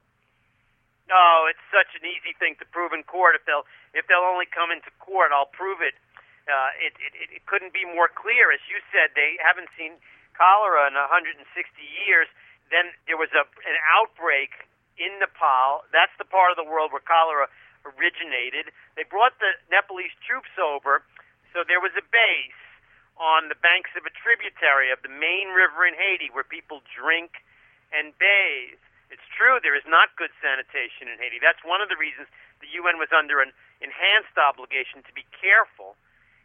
No, 1.10 1.46
it's 1.50 1.62
such 1.70 1.94
an 2.00 2.06
easy 2.08 2.34
thing 2.38 2.56
to 2.58 2.66
prove 2.70 2.94
in 2.94 3.04
court. 3.04 3.36
If 3.36 3.44
they'll 3.46 3.68
if 3.94 4.08
they'll 4.08 4.26
only 4.26 4.48
come 4.50 4.72
into 4.72 4.90
court, 4.98 5.30
I'll 5.30 5.50
prove 5.52 5.82
it. 5.82 5.94
Uh, 6.48 6.72
it, 6.80 6.94
it 7.00 7.42
it 7.42 7.44
couldn't 7.46 7.74
be 7.74 7.86
more 7.86 8.10
clear. 8.10 8.50
As 8.50 8.64
you 8.66 8.80
said, 8.90 9.14
they 9.14 9.38
haven't 9.44 9.70
seen 9.78 10.00
cholera 10.34 10.90
in 10.90 10.96
160 10.98 11.44
years. 12.08 12.28
Then 12.74 12.90
there 13.06 13.22
was 13.22 13.30
a 13.38 13.46
an 13.46 13.78
outbreak 13.94 14.66
in 14.98 15.14
Nepal. 15.22 15.86
That's 15.94 16.14
the 16.18 16.26
part 16.26 16.50
of 16.50 16.58
the 16.58 16.66
world 16.66 16.90
where 16.90 17.06
cholera 17.06 17.46
originated. 17.86 18.74
They 18.98 19.06
brought 19.06 19.38
the 19.38 19.54
Nepalese 19.70 20.16
troops 20.26 20.52
over, 20.58 21.06
so 21.54 21.62
there 21.62 21.80
was 21.84 21.94
a 21.94 22.06
base 22.10 22.64
on 23.22 23.54
the 23.54 23.60
banks 23.62 23.94
of 23.94 24.10
a 24.10 24.14
tributary 24.14 24.90
of 24.90 25.06
the 25.06 25.14
main 25.14 25.54
river 25.54 25.86
in 25.86 25.94
Haiti 25.94 26.34
where 26.34 26.46
people 26.46 26.82
drink 26.90 27.46
and 27.94 28.10
bathe. 28.18 28.82
It's 29.14 29.26
true 29.38 29.62
there 29.62 29.78
is 29.78 29.86
not 29.86 30.18
good 30.18 30.34
sanitation 30.42 31.06
in 31.06 31.22
Haiti. 31.22 31.38
That's 31.38 31.62
one 31.62 31.86
of 31.86 31.94
the 31.94 32.00
reasons 32.00 32.26
the 32.58 32.72
UN 32.82 32.98
was 32.98 33.14
under 33.14 33.38
an 33.46 33.54
enhanced 33.86 34.34
obligation 34.34 35.06
to 35.06 35.14
be 35.14 35.30
careful. 35.38 35.94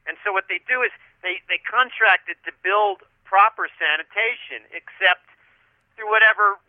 And 0.04 0.20
so 0.20 0.32
what 0.32 0.52
they 0.52 0.60
do 0.68 0.84
is 0.84 0.92
they, 1.24 1.40
they 1.48 1.56
contracted 1.64 2.36
to 2.44 2.52
build 2.60 3.00
proper 3.24 3.72
sanitation, 3.80 4.68
except 4.76 5.27
through 5.98 6.06
whatever 6.06 6.62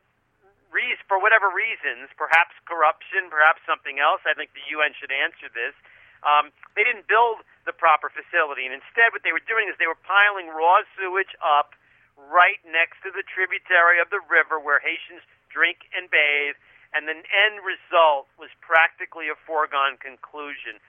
reason, 0.74 1.06
for 1.06 1.22
whatever 1.22 1.54
reasons, 1.54 2.10
perhaps 2.18 2.58
corruption, 2.66 3.30
perhaps 3.30 3.62
something 3.70 4.02
else. 4.02 4.26
I 4.26 4.34
think 4.34 4.58
the 4.58 4.66
UN 4.74 4.98
should 4.98 5.14
answer 5.14 5.46
this. 5.54 5.78
Um, 6.26 6.50
they 6.74 6.82
didn't 6.82 7.06
build 7.06 7.46
the 7.70 7.72
proper 7.72 8.10
facility, 8.10 8.66
and 8.66 8.74
instead, 8.74 9.14
what 9.14 9.22
they 9.22 9.32
were 9.32 9.46
doing 9.46 9.70
is 9.70 9.78
they 9.78 9.88
were 9.88 10.02
piling 10.04 10.50
raw 10.50 10.82
sewage 10.98 11.32
up 11.40 11.78
right 12.18 12.60
next 12.68 13.00
to 13.08 13.14
the 13.14 13.24
tributary 13.24 14.02
of 14.04 14.12
the 14.12 14.20
river 14.28 14.60
where 14.60 14.84
Haitians 14.84 15.24
drink 15.48 15.88
and 15.96 16.12
bathe, 16.12 16.60
and 16.92 17.08
the 17.08 17.16
end 17.16 17.64
result 17.64 18.28
was 18.36 18.52
practically 18.60 19.32
a 19.32 19.38
foregone 19.48 19.96
conclusion. 20.02 20.82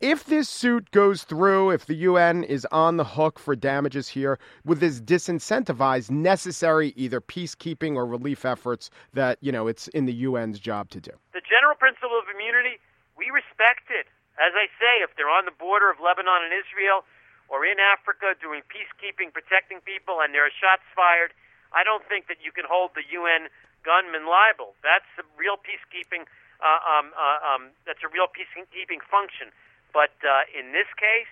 If 0.00 0.24
this 0.24 0.48
suit 0.48 0.90
goes 0.96 1.28
through, 1.28 1.76
if 1.76 1.84
the 1.84 2.08
UN 2.08 2.40
is 2.40 2.64
on 2.72 2.96
the 2.96 3.04
hook 3.04 3.36
for 3.36 3.52
damages 3.52 4.08
here, 4.08 4.40
would 4.64 4.80
this 4.80 4.96
disincentivize 4.96 6.08
necessary 6.08 6.96
either 6.96 7.20
peacekeeping 7.20 8.00
or 8.00 8.08
relief 8.08 8.48
efforts 8.48 8.88
that, 9.12 9.36
you 9.44 9.52
know, 9.52 9.68
it's 9.68 9.92
in 9.92 10.08
the 10.08 10.16
UN's 10.24 10.56
job 10.56 10.88
to 10.96 11.04
do? 11.04 11.12
The 11.36 11.44
general 11.44 11.76
principle 11.76 12.16
of 12.16 12.24
immunity, 12.32 12.80
we 13.12 13.28
respect 13.28 13.92
it. 13.92 14.08
As 14.40 14.56
I 14.56 14.72
say, 14.80 15.04
if 15.04 15.12
they're 15.20 15.28
on 15.28 15.44
the 15.44 15.52
border 15.52 15.92
of 15.92 16.00
Lebanon 16.00 16.48
and 16.48 16.54
Israel 16.56 17.04
or 17.52 17.68
in 17.68 17.76
Africa 17.76 18.32
doing 18.40 18.64
peacekeeping, 18.72 19.36
protecting 19.36 19.84
people, 19.84 20.24
and 20.24 20.32
there 20.32 20.48
are 20.48 20.56
shots 20.64 20.88
fired, 20.96 21.36
I 21.76 21.84
don't 21.84 22.08
think 22.08 22.24
that 22.32 22.40
you 22.40 22.56
can 22.56 22.64
hold 22.64 22.96
the 22.96 23.04
UN 23.20 23.52
gunmen 23.84 24.24
liable. 24.24 24.80
That's 24.80 25.12
a 25.20 25.28
real 25.36 25.60
peacekeeping. 25.60 26.24
Uh, 26.64 26.80
um, 26.88 27.12
uh, 27.12 27.38
um, 27.44 27.62
that's 27.84 28.00
a 28.00 28.08
real 28.08 28.32
peacekeeping 28.32 29.04
function. 29.04 29.52
But 29.92 30.14
uh, 30.22 30.46
in 30.54 30.72
this 30.72 30.88
case, 30.96 31.30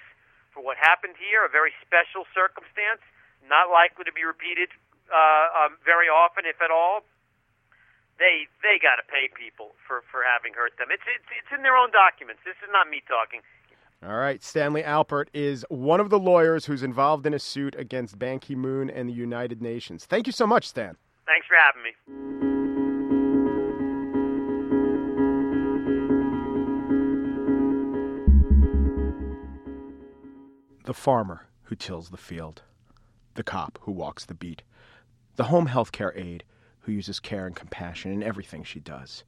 for 0.53 0.63
what 0.63 0.77
happened 0.77 1.15
here, 1.19 1.47
a 1.47 1.53
very 1.53 1.73
special 1.85 2.27
circumstance, 2.35 3.03
not 3.47 3.71
likely 3.71 4.05
to 4.05 4.13
be 4.13 4.27
repeated 4.27 4.69
uh, 5.09 5.67
um, 5.67 5.79
very 5.85 6.11
often, 6.11 6.45
if 6.45 6.61
at 6.61 6.71
all. 6.71 7.07
They 8.19 8.51
they 8.67 8.83
got 8.83 8.99
to 8.99 9.07
pay 9.07 9.31
people 9.31 9.79
for 9.87 10.03
for 10.11 10.27
having 10.27 10.53
hurt 10.53 10.75
them. 10.75 10.91
It's 10.91 11.07
it's 11.07 11.31
it's 11.31 11.55
in 11.55 11.63
their 11.63 11.79
own 11.79 11.95
documents. 11.95 12.43
This 12.45 12.59
is 12.67 12.71
not 12.75 12.91
me 12.91 12.99
talking. 13.07 13.47
All 14.03 14.19
right, 14.19 14.43
Stanley 14.43 14.83
Alpert 14.83 15.27
is 15.33 15.65
one 15.69 15.99
of 15.99 16.11
the 16.11 16.19
lawyers 16.19 16.67
who's 16.67 16.83
involved 16.83 17.27
in 17.27 17.35
a 17.35 17.39
suit 17.39 17.75
against 17.77 18.19
Ban 18.19 18.39
Ki 18.39 18.55
moon 18.55 18.91
and 18.91 19.09
the 19.09 19.13
United 19.13 19.63
Nations. 19.63 20.05
Thank 20.05 20.27
you 20.27 20.33
so 20.33 20.47
much, 20.47 20.69
Stan. 20.69 20.97
Thanks 21.27 21.47
for 21.47 21.57
having 21.59 21.83
me. 21.83 22.58
The 30.89 30.95
farmer 30.95 31.43
who 31.65 31.75
tills 31.75 32.09
the 32.09 32.17
field, 32.17 32.63
the 33.35 33.43
cop 33.43 33.79
who 33.83 33.93
walks 33.93 34.25
the 34.25 34.33
beat, 34.33 34.63
the 35.37 35.45
home 35.45 35.67
health 35.67 35.93
care 35.93 36.15
aide 36.17 36.45
who 36.81 36.93
uses 36.93 37.21
care 37.21 37.47
and 37.47 37.55
compassion 37.55 38.11
in 38.11 38.23
everything 38.23 38.65
she 38.65 38.81
does. 38.81 39.23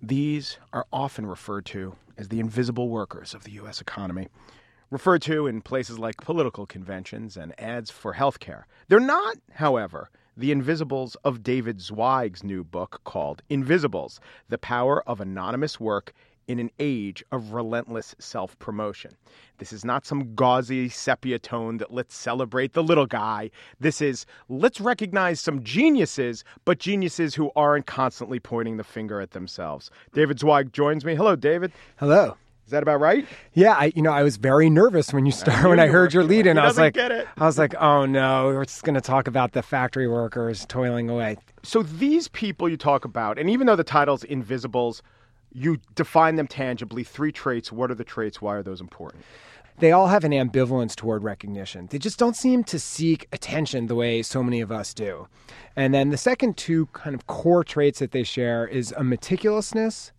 These 0.00 0.58
are 0.72 0.86
often 0.92 1.26
referred 1.26 1.66
to 1.66 1.96
as 2.16 2.28
the 2.28 2.38
invisible 2.38 2.88
workers 2.88 3.34
of 3.34 3.42
the 3.42 3.50
U.S. 3.54 3.80
economy, 3.80 4.28
referred 4.88 5.22
to 5.22 5.48
in 5.48 5.62
places 5.62 5.98
like 5.98 6.16
political 6.18 6.64
conventions 6.64 7.36
and 7.36 7.60
ads 7.60 7.90
for 7.90 8.12
health 8.12 8.38
care. 8.38 8.68
They're 8.86 9.00
not, 9.00 9.36
however, 9.54 10.10
the 10.36 10.52
invisibles 10.52 11.16
of 11.24 11.42
David 11.42 11.80
Zweig's 11.80 12.44
new 12.44 12.62
book 12.62 13.00
called 13.02 13.42
Invisibles 13.48 14.20
The 14.48 14.58
Power 14.58 15.02
of 15.08 15.20
Anonymous 15.20 15.80
Work 15.80 16.14
in 16.50 16.58
an 16.58 16.70
Age 16.80 17.22
of 17.30 17.52
Relentless 17.52 18.16
Self 18.18 18.58
Promotion. 18.58 19.12
This 19.58 19.72
is 19.72 19.84
not 19.84 20.04
some 20.04 20.34
gauzy 20.34 20.88
sepia 20.88 21.38
tone 21.38 21.76
that 21.76 21.92
let's 21.92 22.16
celebrate 22.16 22.72
the 22.72 22.82
little 22.82 23.06
guy. 23.06 23.52
This 23.78 24.00
is 24.00 24.26
let's 24.48 24.80
recognize 24.80 25.38
some 25.38 25.62
geniuses, 25.62 26.42
but 26.64 26.80
geniuses 26.80 27.36
who 27.36 27.52
aren't 27.54 27.86
constantly 27.86 28.40
pointing 28.40 28.78
the 28.78 28.84
finger 28.84 29.20
at 29.20 29.30
themselves. 29.30 29.92
David 30.12 30.40
Zweig 30.40 30.72
joins 30.72 31.04
me. 31.04 31.14
Hello, 31.14 31.36
David. 31.36 31.70
Hello. 31.98 32.36
Is 32.66 32.72
that 32.72 32.82
about 32.82 32.98
right? 32.98 33.24
Yeah, 33.54 33.74
I 33.74 33.92
you 33.94 34.02
know 34.02 34.12
I 34.12 34.24
was 34.24 34.36
very 34.36 34.68
nervous 34.70 35.12
when 35.12 35.26
you 35.26 35.32
start 35.32 35.68
when 35.68 35.78
I 35.78 35.86
heard 35.86 36.12
your 36.12 36.24
lead 36.24 36.48
in. 36.48 36.58
I 36.58 36.66
was 36.66 36.78
like. 36.78 36.98
I 36.98 37.24
was 37.38 37.58
like, 37.58 37.76
oh 37.76 38.06
no, 38.06 38.46
we're 38.46 38.64
just 38.64 38.82
going 38.82 38.96
to 38.96 39.00
talk 39.00 39.28
about 39.28 39.52
the 39.52 39.62
factory 39.62 40.08
workers 40.08 40.66
toiling 40.66 41.08
away. 41.08 41.36
So 41.62 41.84
these 41.84 42.26
people 42.26 42.68
you 42.68 42.76
talk 42.76 43.04
about, 43.04 43.38
and 43.38 43.48
even 43.48 43.68
though 43.68 43.76
the 43.76 43.84
title's 43.84 44.24
Invisibles, 44.24 45.00
you 45.52 45.78
define 45.94 46.36
them 46.36 46.46
tangibly. 46.46 47.04
Three 47.04 47.32
traits. 47.32 47.72
What 47.72 47.90
are 47.90 47.94
the 47.94 48.04
traits? 48.04 48.40
Why 48.40 48.56
are 48.56 48.62
those 48.62 48.80
important? 48.80 49.24
They 49.78 49.92
all 49.92 50.08
have 50.08 50.24
an 50.24 50.32
ambivalence 50.32 50.94
toward 50.94 51.24
recognition. 51.24 51.88
They 51.90 51.98
just 51.98 52.18
don't 52.18 52.36
seem 52.36 52.64
to 52.64 52.78
seek 52.78 53.26
attention 53.32 53.86
the 53.86 53.94
way 53.94 54.22
so 54.22 54.42
many 54.42 54.60
of 54.60 54.70
us 54.70 54.92
do. 54.92 55.26
And 55.74 55.94
then 55.94 56.10
the 56.10 56.18
second 56.18 56.58
two 56.58 56.86
kind 56.86 57.14
of 57.14 57.26
core 57.26 57.64
traits 57.64 58.00
that 58.00 58.12
they 58.12 58.22
share 58.22 58.66
is 58.66 58.92
a 58.92 59.02
meticulousness 59.02 60.12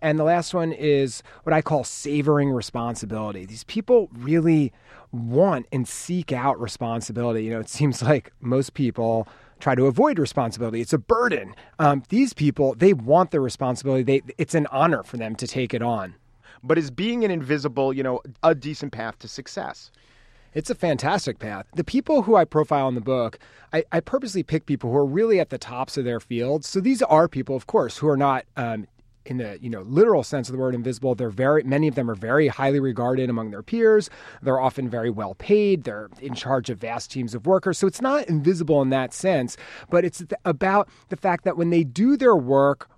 and 0.00 0.18
the 0.18 0.24
last 0.24 0.54
one 0.54 0.72
is 0.72 1.22
what 1.42 1.52
I 1.52 1.62
call 1.62 1.84
savoring 1.84 2.50
responsibility. 2.50 3.44
These 3.46 3.64
people 3.64 4.08
really 4.12 4.72
want 5.12 5.66
and 5.72 5.86
seek 5.86 6.32
out 6.32 6.60
responsibility. 6.60 7.44
You 7.44 7.50
know, 7.50 7.60
it 7.60 7.68
seems 7.68 8.02
like 8.10 8.32
most 8.40 8.74
people 8.74 9.28
try 9.60 9.74
to 9.74 9.86
avoid 9.86 10.18
responsibility. 10.18 10.80
It's 10.80 10.92
a 10.92 10.98
burden. 10.98 11.54
Um, 11.78 12.02
these 12.08 12.32
people, 12.32 12.74
they 12.74 12.92
want 12.92 13.30
the 13.30 13.40
responsibility. 13.40 14.02
They, 14.02 14.22
it's 14.38 14.54
an 14.54 14.66
honor 14.70 15.02
for 15.02 15.16
them 15.16 15.34
to 15.36 15.46
take 15.46 15.74
it 15.74 15.82
on. 15.82 16.14
But 16.62 16.78
is 16.78 16.90
being 16.90 17.24
an 17.24 17.30
invisible, 17.30 17.92
you 17.92 18.02
know, 18.02 18.20
a 18.42 18.54
decent 18.54 18.92
path 18.92 19.18
to 19.20 19.28
success? 19.28 19.90
It's 20.54 20.70
a 20.70 20.74
fantastic 20.74 21.38
path. 21.38 21.66
The 21.74 21.84
people 21.84 22.22
who 22.22 22.34
I 22.34 22.44
profile 22.46 22.88
in 22.88 22.94
the 22.94 23.00
book, 23.02 23.38
I, 23.74 23.84
I, 23.92 24.00
purposely 24.00 24.42
pick 24.42 24.64
people 24.64 24.90
who 24.90 24.96
are 24.96 25.04
really 25.04 25.38
at 25.38 25.50
the 25.50 25.58
tops 25.58 25.98
of 25.98 26.06
their 26.06 26.18
fields. 26.18 26.66
So 26.66 26.80
these 26.80 27.02
are 27.02 27.28
people, 27.28 27.54
of 27.54 27.66
course, 27.66 27.98
who 27.98 28.08
are 28.08 28.16
not 28.16 28.46
um, 28.56 28.86
in 29.26 29.38
the 29.38 29.58
you 29.60 29.70
know 29.70 29.82
literal 29.82 30.22
sense 30.22 30.48
of 30.48 30.52
the 30.52 30.58
word 30.58 30.74
invisible 30.74 31.14
they're 31.14 31.30
very 31.30 31.62
many 31.62 31.88
of 31.88 31.94
them 31.94 32.10
are 32.10 32.14
very 32.14 32.48
highly 32.48 32.80
regarded 32.80 33.28
among 33.30 33.50
their 33.50 33.62
peers. 33.62 34.08
They're 34.42 34.60
often 34.60 34.88
very 34.88 35.10
well 35.10 35.34
paid. 35.34 35.84
They're 35.84 36.08
in 36.20 36.34
charge 36.34 36.70
of 36.70 36.78
vast 36.78 37.10
teams 37.10 37.34
of 37.34 37.46
workers. 37.46 37.78
So 37.78 37.86
it's 37.86 38.00
not 38.00 38.28
invisible 38.28 38.82
in 38.82 38.90
that 38.90 39.12
sense 39.12 39.56
but 39.90 40.04
it's 40.04 40.22
about 40.44 40.88
the 41.08 41.16
fact 41.16 41.44
that 41.44 41.56
when 41.56 41.70
they 41.70 41.84
do 41.84 42.16
their 42.16 42.36
work 42.36 42.88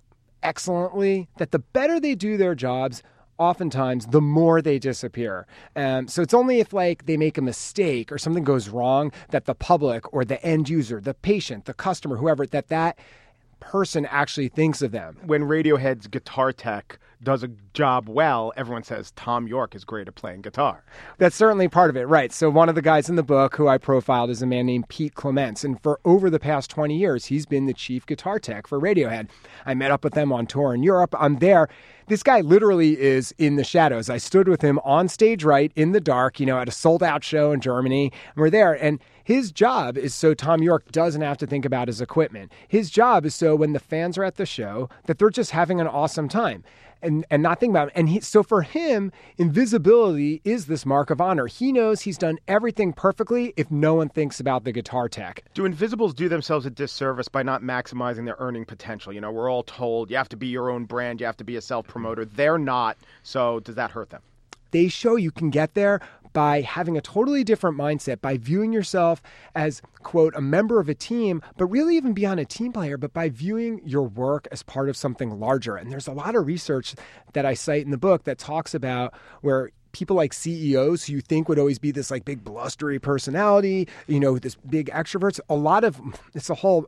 excellently 0.41 1.27
that 1.37 1.51
the 1.51 1.59
better 1.59 1.99
they 1.99 2.15
do 2.15 2.37
their 2.37 2.55
jobs 2.55 3.03
oftentimes 3.39 4.05
the 4.07 4.21
more 4.21 4.61
they 4.61 4.77
disappear. 4.77 5.47
Um, 5.75 6.07
so 6.07 6.21
it's 6.21 6.33
only 6.33 6.59
if 6.59 6.73
like 6.73 7.05
they 7.05 7.17
make 7.17 7.37
a 7.37 7.41
mistake 7.41 8.11
or 8.11 8.17
something 8.17 8.43
goes 8.43 8.69
wrong 8.69 9.11
that 9.29 9.45
the 9.45 9.55
public 9.55 10.13
or 10.13 10.25
the 10.25 10.43
end 10.45 10.69
user, 10.69 10.99
the 10.99 11.13
patient, 11.13 11.65
the 11.65 11.73
customer, 11.73 12.17
whoever, 12.17 12.45
that 12.47 12.67
that 12.67 12.99
person 13.59 14.05
actually 14.05 14.49
thinks 14.49 14.81
of 14.81 14.91
them. 14.91 15.17
When 15.25 15.43
Radiohead's 15.43 16.07
guitar 16.07 16.51
tech 16.51 16.99
does 17.21 17.43
a 17.43 17.49
job 17.73 18.07
well, 18.07 18.53
everyone 18.55 18.83
says 18.83 19.11
Thom 19.11 19.47
Yorke 19.47 19.75
is 19.75 19.83
great 19.83 20.07
at 20.07 20.15
playing 20.15 20.41
guitar. 20.41 20.83
That's 21.17 21.35
certainly 21.35 21.67
part 21.67 21.89
of 21.89 21.97
it, 21.97 22.05
right? 22.07 22.31
So 22.31 22.49
one 22.49 22.69
of 22.69 22.75
the 22.75 22.81
guys 22.81 23.09
in 23.09 23.15
the 23.15 23.23
book 23.23 23.55
who 23.55 23.67
I 23.67 23.77
profiled 23.77 24.29
is 24.29 24.41
a 24.41 24.47
man 24.47 24.65
named 24.65 24.87
Pete 24.87 25.15
Clements, 25.15 25.63
and 25.63 25.81
for 25.81 25.99
over 26.05 26.29
the 26.29 26.39
past 26.39 26.69
20 26.69 26.97
years, 26.97 27.25
he's 27.25 27.45
been 27.45 27.65
the 27.65 27.73
chief 27.73 28.05
guitar 28.05 28.39
tech 28.39 28.67
for 28.67 28.79
Radiohead. 28.79 29.27
I 29.65 29.73
met 29.73 29.91
up 29.91 30.03
with 30.03 30.13
them 30.13 30.31
on 30.31 30.47
tour 30.47 30.73
in 30.73 30.81
Europe. 30.81 31.13
I'm 31.19 31.39
there. 31.39 31.67
This 32.07 32.23
guy 32.23 32.41
literally 32.41 32.99
is 32.99 33.35
in 33.37 33.55
the 33.55 33.63
shadows. 33.63 34.09
I 34.09 34.17
stood 34.17 34.47
with 34.47 34.61
him 34.61 34.79
on 34.79 35.07
stage 35.09 35.43
right 35.43 35.71
in 35.75 35.91
the 35.91 36.01
dark, 36.01 36.39
you 36.39 36.45
know, 36.45 36.57
at 36.57 36.67
a 36.67 36.71
sold 36.71 37.03
out 37.03 37.23
show 37.23 37.51
in 37.51 37.59
Germany, 37.59 38.11
and 38.33 38.37
we're 38.37 38.49
there 38.49 38.73
and 38.73 38.99
his 39.29 39.51
job 39.51 39.95
is 39.95 40.15
so 40.15 40.33
Thom 40.33 40.63
Yorke 40.63 40.91
doesn't 40.91 41.21
have 41.21 41.37
to 41.37 41.45
think 41.45 41.63
about 41.63 41.87
his 41.87 42.01
equipment. 42.01 42.51
His 42.67 42.89
job 42.89 43.27
is 43.27 43.35
so 43.35 43.55
when 43.55 43.73
the 43.73 43.79
fans 43.79 44.17
are 44.17 44.23
at 44.23 44.37
the 44.37 44.45
show 44.47 44.89
that 45.05 45.19
they're 45.19 45.29
just 45.29 45.51
having 45.51 45.79
an 45.79 45.85
awesome 45.85 46.27
time 46.27 46.63
and 47.03 47.23
and 47.29 47.43
not 47.43 47.59
think 47.59 47.69
about 47.69 47.89
it. 47.89 47.93
And 47.95 48.09
he, 48.09 48.21
so 48.21 48.41
for 48.41 48.63
him, 48.63 49.11
invisibility 49.37 50.41
is 50.43 50.65
this 50.65 50.83
mark 50.83 51.11
of 51.11 51.21
honor. 51.21 51.45
He 51.45 51.71
knows 51.71 52.01
he's 52.01 52.17
done 52.17 52.39
everything 52.47 52.91
perfectly 52.91 53.53
if 53.55 53.69
no 53.69 53.93
one 53.93 54.09
thinks 54.09 54.39
about 54.39 54.63
the 54.63 54.71
guitar 54.71 55.07
tech. 55.07 55.43
Do 55.53 55.63
invisibles 55.63 56.15
do 56.15 56.27
themselves 56.27 56.65
a 56.65 56.71
disservice 56.71 57.27
by 57.27 57.43
not 57.43 57.61
maximizing 57.61 58.25
their 58.25 58.37
earning 58.39 58.65
potential? 58.65 59.13
You 59.13 59.21
know, 59.21 59.31
we're 59.31 59.51
all 59.51 59.61
told 59.61 60.09
you 60.09 60.17
have 60.17 60.29
to 60.29 60.37
be 60.37 60.47
your 60.47 60.71
own 60.71 60.85
brand, 60.85 61.19
you 61.19 61.27
have 61.27 61.37
to 61.37 61.43
be 61.43 61.55
a 61.55 61.61
self 61.61 61.85
promoter. 61.85 62.25
They're 62.25 62.57
not. 62.57 62.97
So 63.21 63.59
does 63.59 63.75
that 63.75 63.91
hurt 63.91 64.09
them? 64.09 64.23
They 64.71 64.87
show 64.87 65.15
you 65.15 65.31
can 65.31 65.49
get 65.49 65.73
there, 65.73 65.99
by 66.33 66.61
having 66.61 66.97
a 66.97 67.01
totally 67.01 67.43
different 67.43 67.77
mindset, 67.77 68.21
by 68.21 68.37
viewing 68.37 68.73
yourself 68.73 69.21
as, 69.55 69.81
quote, 70.03 70.33
a 70.35 70.41
member 70.41 70.79
of 70.79 70.89
a 70.89 70.95
team, 70.95 71.41
but 71.57 71.65
really 71.65 71.97
even 71.97 72.13
beyond 72.13 72.39
a 72.39 72.45
team 72.45 72.71
player, 72.71 72.97
but 72.97 73.13
by 73.13 73.29
viewing 73.29 73.81
your 73.85 74.03
work 74.03 74.47
as 74.51 74.63
part 74.63 74.89
of 74.89 74.97
something 74.97 75.39
larger. 75.39 75.75
And 75.75 75.91
there's 75.91 76.07
a 76.07 76.13
lot 76.13 76.35
of 76.35 76.45
research 76.45 76.95
that 77.33 77.45
I 77.45 77.53
cite 77.53 77.85
in 77.85 77.91
the 77.91 77.97
book 77.97 78.23
that 78.25 78.37
talks 78.37 78.73
about 78.73 79.13
where 79.41 79.71
people 79.91 80.15
like 80.15 80.33
CEOs 80.33 81.05
who 81.05 81.13
you 81.13 81.21
think 81.21 81.49
would 81.49 81.59
always 81.59 81.79
be 81.79 81.91
this 81.91 82.11
like 82.11 82.25
big 82.25 82.43
blustery 82.43 82.99
personality, 82.99 83.87
you 84.07 84.19
know, 84.19 84.37
this 84.37 84.55
big 84.55 84.89
extroverts. 84.89 85.39
A 85.49 85.55
lot 85.55 85.83
of 85.83 85.99
it's 86.33 86.49
a 86.49 86.55
whole 86.55 86.87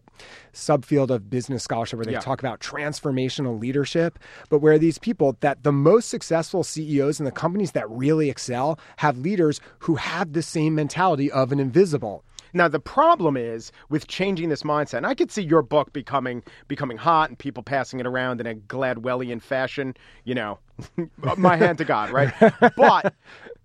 subfield 0.53 1.09
of 1.09 1.29
business 1.29 1.63
scholarship 1.63 1.97
where 1.97 2.05
they 2.05 2.13
yeah. 2.13 2.19
talk 2.19 2.39
about 2.39 2.59
transformational 2.59 3.59
leadership, 3.59 4.19
but 4.49 4.59
where 4.59 4.77
these 4.77 4.97
people 4.97 5.37
that 5.39 5.63
the 5.63 5.71
most 5.71 6.09
successful 6.09 6.63
CEOs 6.63 7.19
and 7.19 7.27
the 7.27 7.31
companies 7.31 7.71
that 7.71 7.89
really 7.89 8.29
excel 8.29 8.79
have 8.97 9.17
leaders 9.17 9.59
who 9.79 9.95
have 9.95 10.33
the 10.33 10.43
same 10.43 10.75
mentality 10.75 11.31
of 11.31 11.51
an 11.51 11.59
invisible. 11.59 12.23
Now 12.53 12.67
the 12.67 12.79
problem 12.79 13.37
is 13.37 13.71
with 13.89 14.07
changing 14.07 14.49
this 14.49 14.63
mindset, 14.63 14.97
and 14.97 15.07
I 15.07 15.15
could 15.15 15.31
see 15.31 15.43
your 15.43 15.61
book 15.61 15.93
becoming 15.93 16.43
becoming 16.67 16.97
hot 16.97 17.29
and 17.29 17.37
people 17.37 17.63
passing 17.63 17.99
it 17.99 18.07
around 18.07 18.41
in 18.41 18.47
a 18.47 18.55
Gladwellian 18.55 19.41
fashion. 19.41 19.95
You 20.25 20.35
know, 20.35 20.59
my 21.37 21.55
hand 21.55 21.77
to 21.79 21.85
God, 21.85 22.11
right? 22.11 22.33
but 22.75 23.13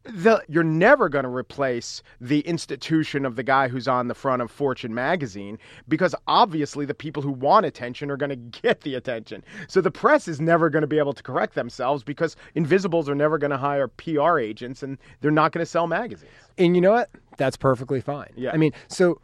the, 0.05 0.43
you're 0.49 0.65
never 0.65 1.09
going 1.09 1.25
to 1.25 1.29
replace 1.29 2.03
the 2.21 2.41
institution 2.41 3.25
of 3.25 3.37
the 3.37 3.43
guy 3.43 3.69
who's 3.69 3.89
on 3.89 4.09
the 4.09 4.15
front 4.15 4.43
of 4.43 4.51
Fortune 4.51 4.95
magazine 4.95 5.59
because 5.89 6.15
obviously 6.27 6.85
the 6.85 6.95
people 6.95 7.23
who 7.23 7.33
want 7.33 7.67
attention 7.67 8.11
are 8.11 8.17
going 8.17 8.31
to 8.31 8.61
get 8.61 8.83
the 8.83 8.95
attention. 8.95 9.43
So 9.69 9.81
the 9.81 9.91
press 9.91 10.29
is 10.29 10.41
never 10.41 10.71
going 10.71 10.83
to 10.83 10.89
be 10.89 10.99
able 10.99 11.13
to 11.13 11.23
correct 11.23 11.55
themselves 11.55 12.03
because 12.03 12.37
invisibles 12.55 13.09
are 13.09 13.15
never 13.15 13.39
going 13.39 13.51
to 13.51 13.57
hire 13.57 13.89
PR 13.89 14.39
agents 14.39 14.83
and 14.83 14.99
they're 15.21 15.31
not 15.31 15.53
going 15.53 15.65
to 15.65 15.71
sell 15.71 15.87
magazines. 15.87 16.31
And 16.59 16.75
you 16.75 16.81
know 16.81 16.93
what? 16.93 17.11
That's 17.37 17.57
perfectly 17.57 18.01
fine. 18.01 18.31
Yeah. 18.37 18.51
I 18.53 18.57
mean, 18.57 18.73
so 18.89 19.21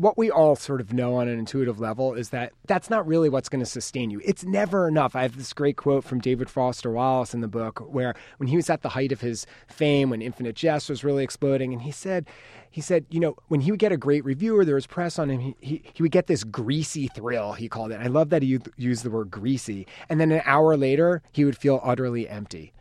what 0.00 0.16
we 0.16 0.30
all 0.30 0.56
sort 0.56 0.80
of 0.80 0.94
know 0.94 1.16
on 1.16 1.28
an 1.28 1.38
intuitive 1.38 1.78
level 1.78 2.14
is 2.14 2.30
that 2.30 2.52
that's 2.66 2.88
not 2.88 3.06
really 3.06 3.28
what's 3.28 3.50
going 3.50 3.62
to 3.62 3.70
sustain 3.70 4.08
you. 4.08 4.18
It's 4.24 4.44
never 4.44 4.88
enough. 4.88 5.14
I 5.14 5.20
have 5.22 5.36
this 5.36 5.52
great 5.52 5.76
quote 5.76 6.04
from 6.04 6.20
David 6.20 6.48
Foster 6.48 6.90
Wallace 6.90 7.34
in 7.34 7.42
the 7.42 7.48
book 7.48 7.80
where 7.80 8.14
when 8.38 8.48
he 8.48 8.56
was 8.56 8.70
at 8.70 8.80
the 8.80 8.88
height 8.88 9.12
of 9.12 9.20
his 9.20 9.46
fame, 9.68 10.08
when 10.08 10.22
Infinite 10.22 10.56
Jest 10.56 10.88
was 10.88 11.04
really 11.04 11.22
exploding, 11.22 11.74
and 11.74 11.82
he 11.82 11.90
said, 11.90 12.26
he 12.70 12.80
said, 12.80 13.04
you 13.10 13.20
know, 13.20 13.36
when 13.48 13.60
he 13.60 13.70
would 13.70 13.80
get 13.80 13.92
a 13.92 13.98
great 13.98 14.24
review 14.24 14.56
or 14.56 14.64
there 14.64 14.76
was 14.76 14.86
press 14.86 15.18
on 15.18 15.28
him, 15.28 15.40
he, 15.40 15.56
he, 15.60 15.82
he 15.92 16.02
would 16.02 16.12
get 16.12 16.28
this 16.28 16.44
greasy 16.44 17.08
thrill, 17.08 17.52
he 17.52 17.68
called 17.68 17.92
it. 17.92 18.00
I 18.00 18.06
love 18.06 18.30
that 18.30 18.42
he 18.42 18.58
used 18.78 19.04
the 19.04 19.10
word 19.10 19.30
greasy. 19.30 19.86
And 20.08 20.18
then 20.18 20.32
an 20.32 20.40
hour 20.46 20.78
later, 20.78 21.20
he 21.32 21.44
would 21.44 21.58
feel 21.58 21.78
utterly 21.84 22.26
empty. 22.26 22.72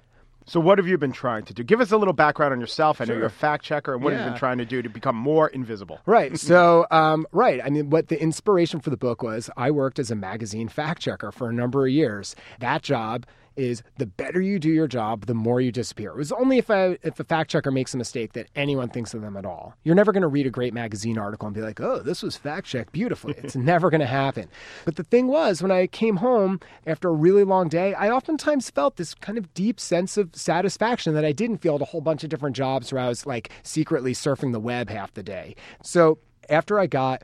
So, 0.50 0.60
what 0.60 0.80
have 0.80 0.88
you 0.88 0.98
been 0.98 1.12
trying 1.12 1.44
to 1.46 1.54
do? 1.54 1.64
Give 1.64 1.80
us 1.80 1.92
a 1.92 1.98
little 1.98 2.14
background 2.14 2.54
on 2.54 2.60
yourself. 2.60 3.00
I 3.00 3.04
know 3.04 3.10
Sure. 3.10 3.18
you're 3.18 3.28
a 3.28 3.30
fact 3.30 3.64
checker, 3.64 3.94
and 3.94 4.04
what 4.04 4.14
have 4.14 4.22
you 4.22 4.26
Yeah. 4.26 4.32
been 4.32 4.40
trying 4.40 4.58
to 4.58 4.66
do 4.66 4.82
to 4.82 4.90
become 4.90 5.16
more 5.16 5.48
invisible? 5.50 6.00
Right. 6.08 6.36
So, 6.40 6.88
um, 6.90 7.28
right. 7.32 7.62
I 7.64 7.70
mean, 7.70 7.92
what 7.92 8.08
the 8.08 8.20
inspiration 8.20 8.80
for 8.80 8.90
the 8.90 8.98
book 8.98 9.22
was 9.22 9.52
I 9.56 9.70
worked 9.70 10.00
as 10.00 10.10
a 10.10 10.16
magazine 10.16 10.68
fact 10.68 11.04
checker 11.04 11.32
for 11.32 11.48
a 11.50 11.54
number 11.54 11.86
of 11.86 11.92
years. 11.94 12.36
That 12.60 12.82
job 12.82 13.28
is 13.60 13.84
the 13.98 14.06
better 14.06 14.42
you 14.42 14.58
do 14.58 14.70
your 14.70 14.88
job, 14.88 15.26
the 15.26 15.34
more 15.34 15.60
you 15.60 15.72
disappear. 15.72 16.12
It 16.12 16.18
was 16.18 16.32
only 16.32 16.58
if 16.58 16.70
a, 16.70 16.98
if 17.04 17.20
a 17.20 17.24
fact 17.24 17.52
checker 17.52 17.72
makes 17.72 17.94
a 17.94 17.98
mistake 17.98 18.34
that 18.34 18.48
anyone 18.56 18.90
thinks 18.90 19.14
of 19.14 19.22
them 19.22 19.36
at 19.36 19.46
all. 19.46 19.76
You're 19.84 19.96
never 19.96 20.14
going 20.14 20.22
to 20.22 20.28
read 20.28 20.48
a 20.48 20.50
great 20.50 20.74
magazine 20.74 21.18
article 21.18 21.48
and 21.48 21.56
be 21.56 21.62
like, 21.62 21.82
oh, 21.82 22.00
this 22.00 22.24
was 22.24 22.38
fact 22.38 22.68
checked 22.68 22.94
beautifully. 22.94 23.36
It's 23.38 23.56
never 23.58 23.90
going 23.90 24.00
to 24.00 24.08
happen. 24.08 24.48
But 24.86 24.96
the 24.96 25.04
thing 25.04 25.28
was, 25.28 25.62
when 25.62 25.72
I 25.72 25.88
came 25.88 26.18
home 26.18 26.60
after 26.88 27.10
a 27.10 27.14
really 27.14 27.44
long 27.44 27.68
day, 27.68 27.94
I 27.94 28.10
oftentimes 28.10 28.70
felt 28.70 28.96
this 28.96 29.14
kind 29.14 29.38
of 29.38 29.54
deep 29.54 29.80
sense 29.80 30.18
of 30.18 30.30
satisfaction 30.34 31.14
that 31.16 31.26
I 31.26 31.34
didn't 31.34 31.58
feel 31.58 31.76
at 31.76 31.82
a 31.82 31.86
whole 31.86 32.02
bunch 32.02 32.24
of 32.24 32.30
different 32.30 32.56
jobs 32.56 32.94
where 32.94 33.02
I 33.02 33.10
was 33.10 33.26
like 33.26 33.50
secretly 33.64 34.14
surfing 34.14 34.54
the 34.54 34.60
web 34.60 34.90
half 34.90 35.14
the 35.14 35.24
day. 35.24 35.56
So 35.84 36.20
after 36.50 36.80
I 36.80 36.88
got 36.88 37.24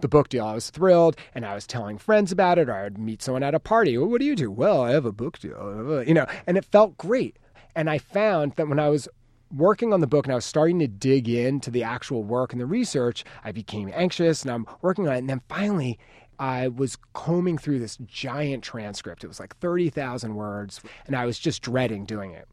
the 0.00 0.08
book 0.08 0.28
deal. 0.28 0.46
I 0.46 0.54
was 0.54 0.70
thrilled 0.70 1.16
and 1.34 1.44
I 1.44 1.54
was 1.54 1.66
telling 1.66 1.98
friends 1.98 2.32
about 2.32 2.58
it, 2.58 2.68
or 2.68 2.74
I 2.74 2.84
would 2.84 2.98
meet 2.98 3.22
someone 3.22 3.42
at 3.42 3.54
a 3.54 3.60
party. 3.60 3.96
Well, 3.98 4.08
what 4.08 4.20
do 4.20 4.26
you 4.26 4.36
do? 4.36 4.50
Well, 4.50 4.82
I 4.82 4.92
have 4.92 5.04
a 5.04 5.12
book 5.12 5.38
deal, 5.38 6.04
you 6.06 6.14
know, 6.14 6.26
and 6.46 6.56
it 6.56 6.64
felt 6.64 6.96
great. 6.98 7.38
And 7.74 7.90
I 7.90 7.98
found 7.98 8.52
that 8.56 8.68
when 8.68 8.78
I 8.78 8.88
was 8.88 9.08
working 9.54 9.92
on 9.92 10.00
the 10.00 10.06
book 10.06 10.26
and 10.26 10.32
I 10.32 10.36
was 10.36 10.44
starting 10.44 10.78
to 10.80 10.88
dig 10.88 11.28
into 11.28 11.70
the 11.70 11.82
actual 11.82 12.22
work 12.22 12.52
and 12.52 12.60
the 12.60 12.66
research, 12.66 13.24
I 13.44 13.52
became 13.52 13.90
anxious 13.94 14.42
and 14.42 14.50
I'm 14.50 14.66
working 14.82 15.06
on 15.06 15.14
it. 15.14 15.18
And 15.18 15.30
then 15.30 15.42
finally, 15.48 15.98
I 16.38 16.68
was 16.68 16.98
combing 17.12 17.58
through 17.58 17.78
this 17.78 17.96
giant 18.06 18.64
transcript. 18.64 19.24
It 19.24 19.28
was 19.28 19.40
like 19.40 19.56
30,000 19.56 20.34
words, 20.34 20.80
and 21.06 21.16
I 21.16 21.24
was 21.24 21.38
just 21.38 21.62
dreading 21.62 22.04
doing 22.04 22.32
it. 22.32 22.46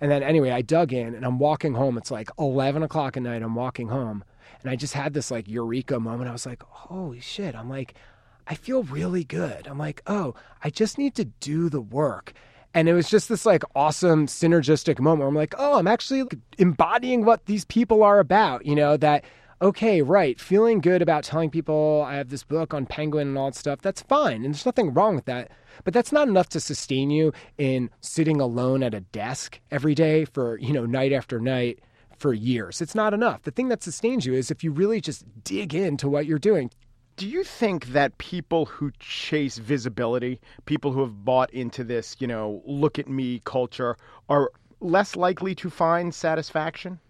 And 0.00 0.10
then, 0.10 0.22
anyway, 0.22 0.50
I 0.50 0.62
dug 0.62 0.92
in 0.92 1.14
and 1.14 1.24
I'm 1.24 1.38
walking 1.38 1.74
home. 1.74 1.98
It's 1.98 2.10
like 2.10 2.30
11 2.38 2.82
o'clock 2.82 3.16
at 3.16 3.22
night. 3.22 3.42
I'm 3.42 3.54
walking 3.54 3.88
home. 3.88 4.22
And 4.62 4.70
I 4.70 4.76
just 4.76 4.94
had 4.94 5.14
this 5.14 5.30
like 5.30 5.48
eureka 5.48 6.00
moment. 6.00 6.28
I 6.28 6.32
was 6.32 6.46
like, 6.46 6.62
holy 6.62 7.20
shit. 7.20 7.54
I'm 7.54 7.70
like, 7.70 7.94
I 8.46 8.54
feel 8.54 8.82
really 8.82 9.24
good. 9.24 9.66
I'm 9.66 9.78
like, 9.78 10.02
oh, 10.06 10.34
I 10.64 10.70
just 10.70 10.98
need 10.98 11.14
to 11.16 11.26
do 11.26 11.68
the 11.68 11.80
work. 11.80 12.32
And 12.74 12.88
it 12.88 12.94
was 12.94 13.10
just 13.10 13.28
this 13.28 13.46
like 13.46 13.62
awesome 13.74 14.26
synergistic 14.26 14.98
moment 15.00 15.20
where 15.20 15.28
I'm 15.28 15.34
like, 15.34 15.54
oh, 15.58 15.78
I'm 15.78 15.86
actually 15.86 16.24
embodying 16.58 17.24
what 17.24 17.46
these 17.46 17.64
people 17.64 18.02
are 18.02 18.18
about, 18.18 18.66
you 18.66 18.74
know, 18.74 18.96
that, 18.96 19.24
okay, 19.60 20.02
right, 20.02 20.40
feeling 20.40 20.80
good 20.80 21.02
about 21.02 21.24
telling 21.24 21.50
people 21.50 22.04
I 22.06 22.16
have 22.16 22.30
this 22.30 22.44
book 22.44 22.72
on 22.74 22.86
Penguin 22.86 23.28
and 23.28 23.38
all 23.38 23.46
that 23.46 23.54
stuff, 23.54 23.80
that's 23.80 24.02
fine. 24.02 24.44
And 24.44 24.54
there's 24.54 24.66
nothing 24.66 24.94
wrong 24.94 25.14
with 25.14 25.24
that. 25.26 25.50
But 25.84 25.94
that's 25.94 26.12
not 26.12 26.28
enough 26.28 26.48
to 26.50 26.60
sustain 26.60 27.10
you 27.10 27.32
in 27.56 27.90
sitting 28.00 28.40
alone 28.40 28.82
at 28.82 28.94
a 28.94 29.00
desk 29.00 29.60
every 29.70 29.94
day 29.94 30.24
for, 30.24 30.58
you 30.58 30.72
know, 30.72 30.86
night 30.86 31.12
after 31.12 31.40
night 31.40 31.80
for 32.18 32.32
years. 32.34 32.80
It's 32.80 32.94
not 32.94 33.14
enough. 33.14 33.42
The 33.42 33.50
thing 33.50 33.68
that 33.68 33.82
sustains 33.82 34.26
you 34.26 34.34
is 34.34 34.50
if 34.50 34.62
you 34.62 34.72
really 34.72 35.00
just 35.00 35.24
dig 35.44 35.74
into 35.74 36.08
what 36.08 36.26
you're 36.26 36.38
doing. 36.38 36.70
Do 37.16 37.28
you 37.28 37.42
think 37.42 37.86
that 37.88 38.16
people 38.18 38.66
who 38.66 38.92
chase 39.00 39.58
visibility, 39.58 40.40
people 40.66 40.92
who 40.92 41.00
have 41.00 41.24
bought 41.24 41.52
into 41.52 41.82
this, 41.82 42.14
you 42.20 42.28
know, 42.28 42.62
look 42.64 42.98
at 42.98 43.08
me 43.08 43.40
culture, 43.44 43.96
are 44.28 44.52
less 44.80 45.16
likely 45.16 45.54
to 45.56 45.68
find 45.68 46.14
satisfaction? 46.14 47.00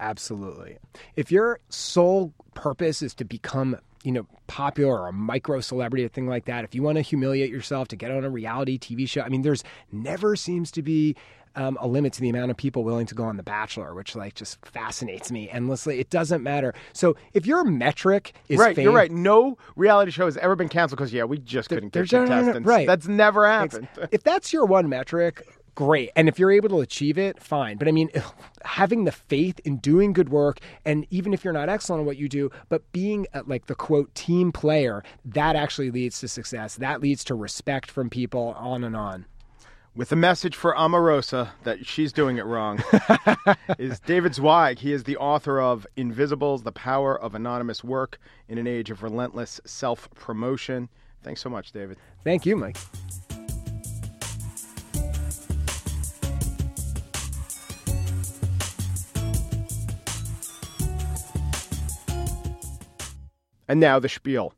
Absolutely. 0.00 0.78
If 1.14 1.30
your 1.30 1.60
sole 1.68 2.34
purpose 2.54 3.02
is 3.02 3.14
to 3.14 3.24
become, 3.24 3.76
you 4.02 4.10
know, 4.10 4.26
popular 4.48 5.00
or 5.02 5.08
a 5.08 5.12
micro 5.12 5.60
celebrity, 5.60 6.04
a 6.04 6.08
thing 6.08 6.26
like 6.26 6.46
that, 6.46 6.64
if 6.64 6.74
you 6.74 6.82
want 6.82 6.96
to 6.96 7.02
humiliate 7.02 7.50
yourself 7.50 7.88
to 7.88 7.96
get 7.96 8.10
on 8.10 8.24
a 8.24 8.30
reality 8.30 8.78
TV 8.78 9.08
show, 9.08 9.22
I 9.22 9.28
mean, 9.28 9.42
there's 9.42 9.62
never 9.92 10.34
seems 10.34 10.72
to 10.72 10.82
be 10.82 11.14
um, 11.56 11.78
a 11.80 11.86
limit 11.86 12.12
to 12.14 12.20
the 12.20 12.28
amount 12.28 12.50
of 12.50 12.56
people 12.56 12.84
willing 12.84 13.06
to 13.06 13.14
go 13.14 13.24
on 13.24 13.36
The 13.36 13.42
Bachelor, 13.42 13.94
which 13.94 14.16
like 14.16 14.34
just 14.34 14.64
fascinates 14.66 15.30
me 15.30 15.48
endlessly. 15.50 16.00
It 16.00 16.10
doesn't 16.10 16.42
matter. 16.42 16.74
So 16.92 17.16
if 17.32 17.46
your 17.46 17.64
metric 17.64 18.34
is 18.48 18.58
right, 18.58 18.74
fame, 18.74 18.84
you're 18.84 18.92
right. 18.92 19.10
No 19.10 19.56
reality 19.76 20.10
show 20.10 20.24
has 20.26 20.36
ever 20.38 20.56
been 20.56 20.68
canceled 20.68 20.98
because, 20.98 21.12
yeah, 21.12 21.24
we 21.24 21.38
just 21.38 21.68
couldn't 21.68 21.92
get 21.92 22.10
no, 22.12 22.24
no, 22.24 22.26
contestants. 22.26 22.66
right. 22.66 22.86
That's 22.86 23.08
never 23.08 23.46
happened. 23.46 23.88
if 24.12 24.22
that's 24.22 24.52
your 24.52 24.66
one 24.66 24.88
metric, 24.88 25.46
great. 25.74 26.10
And 26.16 26.28
if 26.28 26.38
you're 26.38 26.50
able 26.50 26.68
to 26.70 26.80
achieve 26.80 27.18
it, 27.18 27.42
fine. 27.42 27.76
But 27.76 27.88
I 27.88 27.92
mean, 27.92 28.10
having 28.64 29.04
the 29.04 29.12
faith 29.12 29.60
in 29.64 29.78
doing 29.78 30.12
good 30.12 30.28
work, 30.28 30.58
and 30.84 31.06
even 31.10 31.34
if 31.34 31.44
you're 31.44 31.52
not 31.52 31.68
excellent 31.68 32.00
at 32.00 32.06
what 32.06 32.16
you 32.16 32.28
do, 32.28 32.50
but 32.68 32.90
being 32.92 33.26
a, 33.34 33.42
like 33.42 33.66
the 33.66 33.74
quote 33.74 34.14
team 34.14 34.52
player, 34.52 35.02
that 35.24 35.56
actually 35.56 35.90
leads 35.90 36.20
to 36.20 36.28
success. 36.28 36.76
That 36.76 37.00
leads 37.00 37.24
to 37.24 37.34
respect 37.34 37.90
from 37.90 38.10
people, 38.10 38.54
on 38.58 38.84
and 38.84 38.96
on. 38.96 39.26
With 39.96 40.10
a 40.10 40.16
message 40.16 40.56
for 40.56 40.74
Omarosa 40.74 41.50
that 41.62 41.86
she's 41.86 42.12
doing 42.12 42.36
it 42.36 42.44
wrong, 42.44 42.82
is 43.78 44.00
David 44.00 44.34
Zweig. 44.34 44.80
He 44.80 44.92
is 44.92 45.04
the 45.04 45.16
author 45.18 45.60
of 45.60 45.86
Invisibles, 45.94 46.64
The 46.64 46.72
Power 46.72 47.16
of 47.16 47.36
Anonymous 47.36 47.84
Work 47.84 48.18
in 48.48 48.58
an 48.58 48.66
Age 48.66 48.90
of 48.90 49.04
Relentless 49.04 49.60
Self 49.64 50.10
Promotion. 50.16 50.88
Thanks 51.22 51.40
so 51.40 51.48
much, 51.48 51.70
David. 51.70 51.98
Thank 52.24 52.44
you, 52.44 52.56
Mike. 52.56 52.76
And 63.68 63.78
now 63.78 64.00
the 64.00 64.08
spiel. 64.08 64.54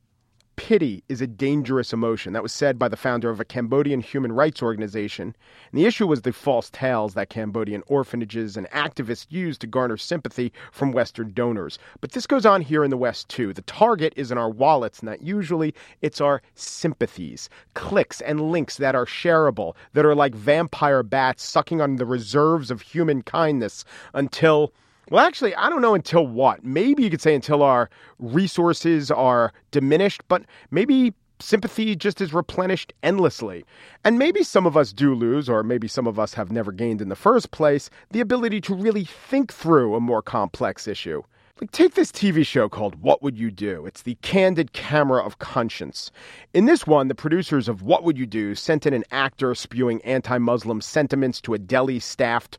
Pity 0.67 1.05
is 1.09 1.21
a 1.21 1.29
dangerous 1.29 1.93
emotion. 1.93 2.33
That 2.33 2.43
was 2.43 2.53
said 2.53 2.77
by 2.77 2.89
the 2.89 2.97
founder 2.97 3.31
of 3.31 3.39
a 3.39 3.45
Cambodian 3.45 4.01
human 4.01 4.33
rights 4.33 4.61
organization. 4.61 5.37
And 5.71 5.81
the 5.81 5.87
issue 5.87 6.09
was 6.09 6.23
the 6.23 6.33
false 6.33 6.71
tales 6.71 7.15
that 7.15 7.31
Cambodian 7.31 7.85
orphanages 7.87 8.57
and 8.57 8.69
activists 8.71 9.27
used 9.29 9.61
to 9.61 9.69
garner 9.69 9.97
sympathy 9.97 10.53
from 10.73 10.91
Western 10.91 11.33
donors. 11.33 11.79
But 12.01 12.11
this 12.11 12.27
goes 12.27 12.45
on 12.45 12.63
here 12.63 12.83
in 12.83 12.91
the 12.91 12.97
West 12.97 13.29
too. 13.29 13.53
The 13.53 13.63
target 13.63 14.13
isn't 14.17 14.37
our 14.37 14.51
wallets, 14.51 15.05
not 15.05 15.23
usually, 15.23 15.73
it's 16.03 16.21
our 16.21 16.43
sympathies, 16.57 17.49
clicks, 17.75 18.21
and 18.21 18.51
links 18.51 18.77
that 18.79 18.97
are 18.97 19.07
shareable, 19.07 19.77
that 19.93 20.05
are 20.05 20.17
like 20.17 20.35
vampire 20.35 21.05
bats 21.05 21.45
sucking 21.45 21.81
on 21.81 21.95
the 21.95 22.07
reserves 22.07 22.73
of 22.73 22.81
human 22.81 23.23
kindness 23.23 23.85
until. 24.15 24.73
Well, 25.09 25.25
actually, 25.25 25.55
I 25.55 25.71
don't 25.71 25.83
know 25.83 25.95
until 25.95 26.27
what. 26.27 26.65
Maybe 26.65 27.05
you 27.05 27.11
could 27.11 27.21
say 27.21 27.35
until 27.35 27.63
our 27.63 27.89
resources 28.19 29.11
are 29.11 29.53
diminished, 29.71 30.23
but 30.27 30.43
maybe 30.73 31.15
sympathy 31.39 31.95
just 31.95 32.21
is 32.21 32.35
replenished 32.35 32.93
endlessly. 33.05 33.65
And 34.05 34.19
maybe 34.19 34.43
some 34.43 34.67
of 34.67 34.77
us 34.77 34.93
do 34.93 35.15
lose, 35.15 35.49
or 35.49 35.63
maybe 35.63 35.87
some 35.87 36.09
of 36.09 36.19
us 36.19 36.35
have 36.35 36.51
never 36.51 36.73
gained 36.73 37.01
in 37.01 37.09
the 37.09 37.15
first 37.15 37.53
place, 37.53 37.89
the 38.11 38.21
ability 38.21 38.61
to 38.63 38.75
really 38.75 39.05
think 39.05 39.53
through 39.53 39.95
a 39.95 40.01
more 40.01 40.23
complex 40.23 40.89
issue. 40.89 41.23
Like, 41.61 41.71
take 41.71 41.95
this 41.95 42.11
TV 42.11 42.45
show 42.45 42.69
called 42.69 43.01
What 43.01 43.23
Would 43.23 43.39
You 43.39 43.51
Do? 43.53 43.87
It's 43.87 44.03
the 44.03 44.17
candid 44.23 44.73
camera 44.73 45.25
of 45.25 45.39
conscience. 45.39 46.11
In 46.53 46.67
this 46.67 46.85
one, 46.87 47.07
the 47.07 47.15
producers 47.15 47.69
of 47.69 47.81
What 47.81 48.03
Would 48.03 48.19
You 48.19 48.27
Do 48.27 48.55
sent 48.57 48.87
in 48.87 48.93
an 48.93 49.05
actor 49.13 49.55
spewing 49.55 50.03
anti 50.03 50.37
Muslim 50.37 50.81
sentiments 50.81 51.41
to 51.43 51.55
a 51.55 51.59
deli 51.59 52.01
staffed 52.01 52.59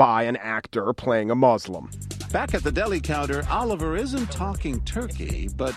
by 0.00 0.22
an 0.22 0.36
actor 0.36 0.94
playing 0.94 1.30
a 1.30 1.34
Muslim. 1.34 1.90
Back 2.32 2.54
at 2.54 2.62
the 2.62 2.72
deli 2.72 3.02
counter, 3.02 3.46
Oliver 3.50 3.98
isn't 3.98 4.32
talking 4.32 4.80
turkey, 4.86 5.50
but 5.54 5.76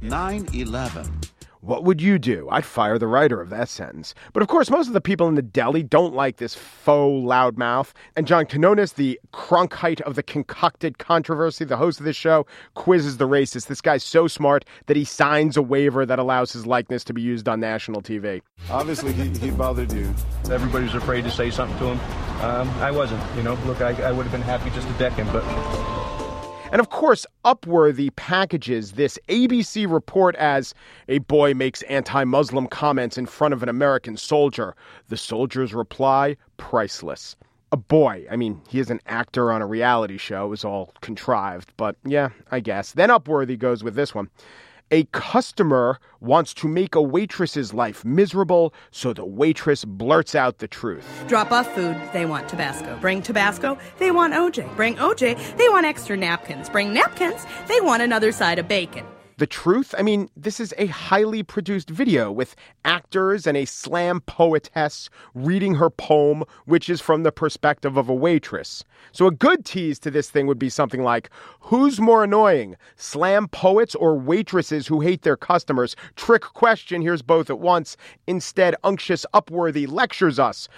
9 0.00 0.46
11. 0.54 1.20
What 1.68 1.84
would 1.84 2.00
you 2.00 2.18
do? 2.18 2.48
I'd 2.50 2.64
fire 2.64 2.98
the 2.98 3.06
writer 3.06 3.42
of 3.42 3.50
that 3.50 3.68
sentence. 3.68 4.14
But 4.32 4.42
of 4.42 4.48
course, 4.48 4.70
most 4.70 4.86
of 4.86 4.94
the 4.94 5.02
people 5.02 5.28
in 5.28 5.34
the 5.34 5.42
deli 5.42 5.82
don't 5.82 6.14
like 6.14 6.38
this 6.38 6.54
faux 6.54 7.22
loudmouth. 7.22 7.92
And 8.16 8.26
John 8.26 8.46
Quiñones, 8.46 8.94
the 8.94 9.20
Cronkite 9.34 10.00
of 10.00 10.14
the 10.14 10.22
concocted 10.22 10.96
controversy, 10.96 11.66
the 11.66 11.76
host 11.76 12.00
of 12.00 12.06
this 12.06 12.16
show, 12.16 12.46
quizzes 12.72 13.18
the 13.18 13.28
racist. 13.28 13.66
This 13.66 13.82
guy's 13.82 14.02
so 14.02 14.26
smart 14.26 14.64
that 14.86 14.96
he 14.96 15.04
signs 15.04 15.58
a 15.58 15.62
waiver 15.62 16.06
that 16.06 16.18
allows 16.18 16.52
his 16.52 16.64
likeness 16.64 17.04
to 17.04 17.12
be 17.12 17.20
used 17.20 17.50
on 17.50 17.60
national 17.60 18.00
TV. 18.00 18.40
Obviously, 18.70 19.12
he, 19.12 19.28
he 19.38 19.50
bothered 19.50 19.92
you. 19.92 20.14
Everybody's 20.50 20.94
afraid 20.94 21.24
to 21.24 21.30
say 21.30 21.50
something 21.50 21.78
to 21.80 21.84
him. 21.88 22.00
um, 22.42 22.70
I 22.80 22.90
wasn't. 22.90 23.22
You 23.36 23.42
know, 23.42 23.58
look, 23.66 23.82
I, 23.82 23.90
I 24.04 24.10
would 24.10 24.22
have 24.22 24.32
been 24.32 24.40
happy 24.40 24.70
just 24.70 24.88
to 24.88 24.94
deck 24.94 25.12
him, 25.12 25.26
but 25.34 25.44
And 26.70 26.80
of 26.80 26.90
course, 26.90 27.24
Upworthy 27.46 28.14
packages 28.14 28.92
this 28.92 29.18
ABC 29.28 29.90
report 29.90 30.36
as 30.36 30.74
a 31.08 31.18
boy 31.18 31.54
makes 31.54 31.80
anti 31.82 32.24
Muslim 32.24 32.66
comments 32.66 33.16
in 33.16 33.24
front 33.24 33.54
of 33.54 33.62
an 33.62 33.70
American 33.70 34.18
soldier. 34.18 34.76
The 35.08 35.16
soldier's 35.16 35.72
reply 35.72 36.36
priceless. 36.58 37.36
A 37.72 37.76
boy. 37.78 38.26
I 38.30 38.36
mean, 38.36 38.60
he 38.68 38.80
is 38.80 38.90
an 38.90 39.00
actor 39.06 39.50
on 39.50 39.62
a 39.62 39.66
reality 39.66 40.18
show. 40.18 40.44
It 40.44 40.48
was 40.48 40.64
all 40.64 40.92
contrived, 41.00 41.72
but 41.78 41.96
yeah, 42.04 42.28
I 42.50 42.60
guess. 42.60 42.92
Then 42.92 43.08
Upworthy 43.08 43.58
goes 43.58 43.82
with 43.82 43.94
this 43.94 44.14
one. 44.14 44.28
A 44.90 45.04
customer 45.04 45.98
wants 46.20 46.54
to 46.54 46.66
make 46.66 46.94
a 46.94 47.02
waitress's 47.02 47.74
life 47.74 48.06
miserable, 48.06 48.72
so 48.90 49.12
the 49.12 49.24
waitress 49.24 49.84
blurts 49.84 50.34
out 50.34 50.58
the 50.58 50.68
truth. 50.68 51.06
Drop 51.28 51.52
off 51.52 51.70
food, 51.74 52.00
they 52.14 52.24
want 52.24 52.48
Tabasco. 52.48 52.96
Bring 52.98 53.20
Tabasco, 53.20 53.76
they 53.98 54.10
want 54.10 54.32
OJ. 54.32 54.74
Bring 54.76 54.96
OJ, 54.96 55.56
they 55.58 55.68
want 55.68 55.84
extra 55.84 56.16
napkins. 56.16 56.70
Bring 56.70 56.94
napkins, 56.94 57.44
they 57.66 57.80
want 57.82 58.02
another 58.02 58.32
side 58.32 58.58
of 58.58 58.66
bacon. 58.66 59.04
The 59.38 59.46
truth? 59.46 59.94
I 59.96 60.02
mean, 60.02 60.30
this 60.36 60.58
is 60.58 60.74
a 60.78 60.86
highly 60.86 61.44
produced 61.44 61.90
video 61.90 62.32
with 62.32 62.56
actors 62.84 63.46
and 63.46 63.56
a 63.56 63.66
slam 63.66 64.20
poetess 64.22 65.08
reading 65.32 65.76
her 65.76 65.90
poem, 65.90 66.42
which 66.64 66.90
is 66.90 67.00
from 67.00 67.22
the 67.22 67.30
perspective 67.30 67.96
of 67.96 68.08
a 68.08 68.14
waitress. 68.14 68.82
So 69.12 69.28
a 69.28 69.30
good 69.30 69.64
tease 69.64 70.00
to 70.00 70.10
this 70.10 70.28
thing 70.28 70.48
would 70.48 70.58
be 70.58 70.68
something 70.68 71.04
like 71.04 71.30
Who's 71.60 72.00
more 72.00 72.24
annoying, 72.24 72.74
slam 72.96 73.46
poets 73.46 73.94
or 73.94 74.18
waitresses 74.18 74.88
who 74.88 75.02
hate 75.02 75.22
their 75.22 75.36
customers? 75.36 75.94
Trick 76.16 76.42
question, 76.42 77.00
here's 77.00 77.22
both 77.22 77.48
at 77.48 77.60
once. 77.60 77.96
Instead, 78.26 78.74
unctuous 78.82 79.24
Upworthy 79.32 79.88
lectures 79.88 80.40
us. 80.40 80.68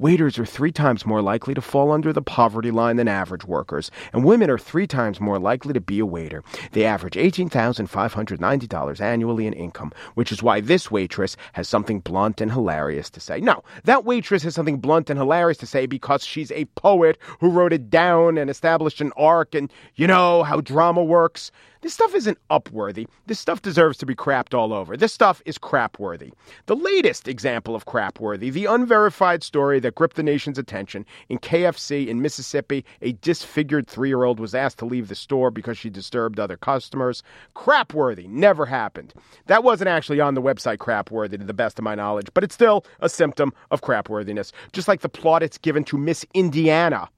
Waiters 0.00 0.38
are 0.38 0.46
three 0.46 0.72
times 0.72 1.04
more 1.04 1.20
likely 1.20 1.52
to 1.52 1.60
fall 1.60 1.92
under 1.92 2.10
the 2.10 2.22
poverty 2.22 2.70
line 2.70 2.96
than 2.96 3.06
average 3.06 3.44
workers, 3.44 3.90
and 4.14 4.24
women 4.24 4.48
are 4.48 4.56
three 4.56 4.86
times 4.86 5.20
more 5.20 5.38
likely 5.38 5.74
to 5.74 5.80
be 5.80 5.98
a 5.98 6.06
waiter. 6.06 6.42
They 6.72 6.86
average 6.86 7.16
$18,590 7.16 9.00
annually 9.02 9.46
in 9.46 9.52
income, 9.52 9.92
which 10.14 10.32
is 10.32 10.42
why 10.42 10.62
this 10.62 10.90
waitress 10.90 11.36
has 11.52 11.68
something 11.68 12.00
blunt 12.00 12.40
and 12.40 12.50
hilarious 12.50 13.10
to 13.10 13.20
say. 13.20 13.40
No, 13.40 13.62
that 13.84 14.06
waitress 14.06 14.42
has 14.44 14.54
something 14.54 14.78
blunt 14.78 15.10
and 15.10 15.18
hilarious 15.18 15.58
to 15.58 15.66
say 15.66 15.84
because 15.84 16.24
she's 16.24 16.50
a 16.52 16.64
poet 16.76 17.18
who 17.38 17.50
wrote 17.50 17.74
it 17.74 17.90
down 17.90 18.38
and 18.38 18.48
established 18.48 19.02
an 19.02 19.12
arc, 19.18 19.54
and 19.54 19.70
you 19.96 20.06
know 20.06 20.44
how 20.44 20.62
drama 20.62 21.04
works. 21.04 21.50
This 21.82 21.94
stuff 21.94 22.14
isn't 22.14 22.38
upworthy. 22.50 23.06
This 23.26 23.40
stuff 23.40 23.62
deserves 23.62 23.96
to 23.98 24.06
be 24.06 24.14
crapped 24.14 24.52
all 24.52 24.74
over. 24.74 24.98
This 24.98 25.14
stuff 25.14 25.40
is 25.46 25.56
crapworthy. 25.56 26.32
The 26.66 26.76
latest 26.76 27.26
example 27.26 27.74
of 27.74 27.86
crapworthy, 27.86 28.52
the 28.52 28.66
unverified 28.66 29.42
story 29.42 29.80
that 29.80 29.94
gripped 29.94 30.16
the 30.16 30.22
nation's 30.22 30.58
attention. 30.58 31.06
In 31.30 31.38
KFC 31.38 32.06
in 32.06 32.20
Mississippi, 32.20 32.84
a 33.00 33.12
disfigured 33.12 33.86
three 33.86 34.08
year 34.08 34.24
old 34.24 34.40
was 34.40 34.54
asked 34.54 34.78
to 34.80 34.84
leave 34.84 35.08
the 35.08 35.14
store 35.14 35.50
because 35.50 35.78
she 35.78 35.88
disturbed 35.88 36.38
other 36.38 36.58
customers. 36.58 37.22
Crapworthy 37.56 38.28
never 38.28 38.66
happened. 38.66 39.14
That 39.46 39.64
wasn't 39.64 39.88
actually 39.88 40.20
on 40.20 40.34
the 40.34 40.42
website 40.42 40.78
Crapworthy, 40.78 41.38
to 41.38 41.38
the 41.38 41.54
best 41.54 41.78
of 41.78 41.84
my 41.84 41.94
knowledge, 41.94 42.28
but 42.34 42.44
it's 42.44 42.54
still 42.54 42.84
a 43.00 43.08
symptom 43.08 43.52
of 43.70 43.80
crapworthiness, 43.80 44.52
just 44.72 44.88
like 44.88 45.00
the 45.00 45.08
plaudits 45.08 45.56
given 45.58 45.84
to 45.84 45.96
Miss 45.96 46.26
Indiana. 46.34 47.08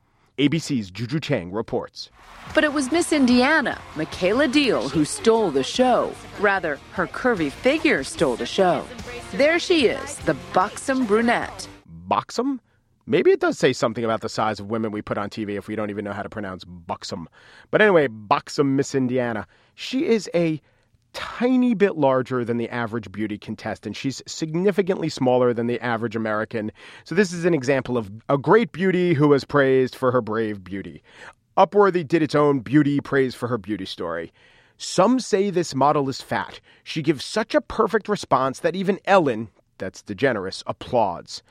ABC's 0.42 0.90
Juju 0.90 1.20
Chang 1.20 1.52
reports. 1.52 2.11
But 2.52 2.64
it 2.64 2.72
was 2.72 2.90
Miss 2.90 3.12
Indiana, 3.12 3.81
Mekayla 3.94 4.50
Diehl, 4.52 4.90
who 4.90 5.05
stole 5.05 5.52
the 5.52 5.62
show. 5.62 6.12
Rather, 6.40 6.81
her 6.94 7.07
curvy 7.07 7.48
figure 7.48 8.02
stole 8.02 8.35
the 8.35 8.44
show. 8.44 8.85
There 9.35 9.61
she 9.61 9.87
is, 9.87 10.16
the 10.16 10.35
buxom 10.52 11.07
brunette. 11.07 11.68
Buxom? 11.87 12.61
Maybe 13.07 13.31
it 13.31 13.38
does 13.38 13.57
say 13.57 13.72
something 13.72 14.05
about 14.05 14.20
the 14.20 14.28
size 14.28 14.59
of 14.59 14.66
women 14.66 14.90
we 14.90 15.00
put 15.00 15.16
on 15.16 15.31
TV 15.31 15.57
if 15.57 15.68
we 15.68 15.76
don't 15.76 15.90
even 15.90 16.05
know 16.05 16.12
how 16.12 16.24
to 16.24 16.28
pronounce 16.28 16.64
buxom. 16.64 17.28
But 17.70 17.81
anyway, 17.81 18.09
buxom 18.09 18.74
Miss 18.74 18.96
Indiana. 18.96 19.46
She 19.76 20.07
is 20.07 20.28
a 20.35 20.61
tiny 21.12 21.75
bit 21.75 21.96
larger 21.96 22.44
than 22.44 22.57
the 22.57 22.68
average 22.68 23.11
beauty 23.12 23.38
contestant. 23.38 23.96
She's 23.96 24.22
significantly 24.27 25.09
smaller 25.09 25.53
than 25.53 25.66
the 25.66 25.81
average 25.81 26.16
American. 26.16 26.72
So 27.05 27.14
this 27.14 27.33
is 27.33 27.44
an 27.44 27.55
example 27.55 27.96
of 27.96 28.11
a 28.29 28.38
great 28.38 28.72
beauty 28.72 29.14
who 29.14 29.29
was 29.29 29.44
praised 29.44 29.94
for 29.94 30.11
her 30.12 30.20
brave 30.20 30.64
beauty. 30.64 31.03
Upworthy 31.57 32.07
did 32.07 32.22
its 32.22 32.35
own 32.35 32.61
beauty 32.61 33.01
praise 33.01 33.35
for 33.35 33.48
her 33.48 33.59
beauty 33.59 33.85
story. 33.85 34.33
Some 34.79 35.20
say 35.20 35.51
this 35.51 35.75
model 35.75 36.09
is 36.09 36.20
fat. 36.20 36.61
She 36.83 37.03
gives 37.03 37.25
such 37.25 37.55
a 37.55 37.61
perfect 37.61 38.09
response 38.09 38.61
that 38.61 38.75
even 38.75 38.98
Ellen, 39.05 39.48
that's 39.79 40.03
DeGeneres, 40.03 40.62
applauds. 40.66 41.42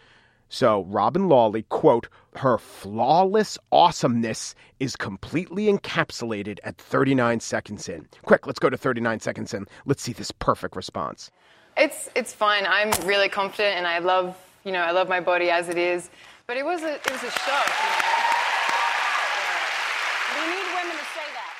So 0.53 0.83
Robyn 0.89 1.29
Lawley, 1.29 1.63
quote, 1.69 2.09
her 2.35 2.57
flawless 2.57 3.57
awesomeness 3.71 4.53
is 4.81 4.97
completely 4.97 5.71
encapsulated 5.71 6.59
at 6.65 6.77
39 6.77 7.39
seconds 7.39 7.87
in. 7.87 8.05
Quick, 8.23 8.45
let's 8.45 8.59
go 8.59 8.69
to 8.69 8.75
39 8.75 9.21
seconds 9.21 9.53
in. 9.53 9.65
Let's 9.85 10.03
see 10.03 10.11
this 10.11 10.29
perfect 10.29 10.75
response. 10.75 11.31
It's 11.77 12.09
it's 12.15 12.33
fine. 12.33 12.65
I'm 12.67 12.91
really 13.07 13.29
confident, 13.29 13.77
and 13.77 13.87
I 13.87 13.99
love 13.99 14.37
you 14.65 14.73
know 14.73 14.81
I 14.81 14.91
love 14.91 15.07
my 15.07 15.21
body 15.21 15.49
as 15.49 15.69
it 15.69 15.77
is. 15.77 16.09
But 16.47 16.57
it 16.57 16.65
was 16.65 16.83
a 16.83 16.95
it 16.95 17.11
was 17.11 17.23
a 17.23 17.31
shock. 17.31 17.67
You 17.71 17.87
know? 17.95 18.11
We 20.35 20.47
need 20.51 20.67
women 20.75 20.97
to 20.97 21.07
say 21.15 21.27
that. 21.31 21.55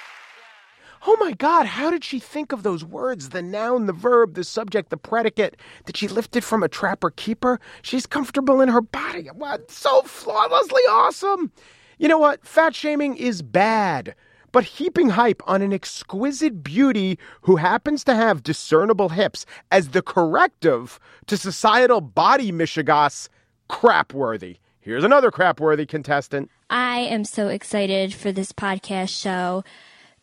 Oh 1.07 1.17
my 1.19 1.31
God, 1.31 1.65
how 1.65 1.89
did 1.89 2.03
she 2.03 2.19
think 2.19 2.51
of 2.51 2.61
those 2.61 2.83
words? 2.83 3.29
The 3.29 3.41
noun, 3.41 3.87
the 3.87 3.93
verb, 3.93 4.35
the 4.35 4.43
subject, 4.43 4.91
the 4.91 4.97
predicate. 4.97 5.57
Did 5.85 5.97
she 5.97 6.07
lift 6.07 6.35
it 6.35 6.43
from 6.43 6.61
a 6.61 6.67
trapper 6.67 7.09
keeper? 7.09 7.59
She's 7.81 8.05
comfortable 8.05 8.61
in 8.61 8.69
her 8.69 8.81
body. 8.81 9.27
What? 9.33 9.71
So 9.71 10.03
flawlessly 10.03 10.83
awesome. 10.83 11.51
You 11.97 12.07
know 12.07 12.19
what? 12.19 12.45
Fat 12.45 12.75
shaming 12.75 13.17
is 13.17 13.41
bad. 13.41 14.13
But 14.51 14.63
heaping 14.63 15.09
hype 15.09 15.41
on 15.47 15.61
an 15.61 15.73
exquisite 15.73 16.63
beauty 16.63 17.17
who 17.41 17.55
happens 17.55 18.03
to 18.03 18.13
have 18.13 18.43
discernible 18.43 19.09
hips 19.09 19.45
as 19.71 19.89
the 19.89 20.01
corrective 20.01 20.99
to 21.27 21.37
societal 21.37 22.01
body 22.01 22.51
mishigas, 22.51 23.27
crapworthy. 23.69 24.57
Here's 24.81 25.03
another 25.03 25.31
crapworthy 25.31 25.87
contestant. 25.87 26.51
I 26.69 26.99
am 26.99 27.23
so 27.23 27.47
excited 27.47 28.13
for 28.13 28.31
this 28.31 28.51
podcast 28.51 29.09
show 29.19 29.63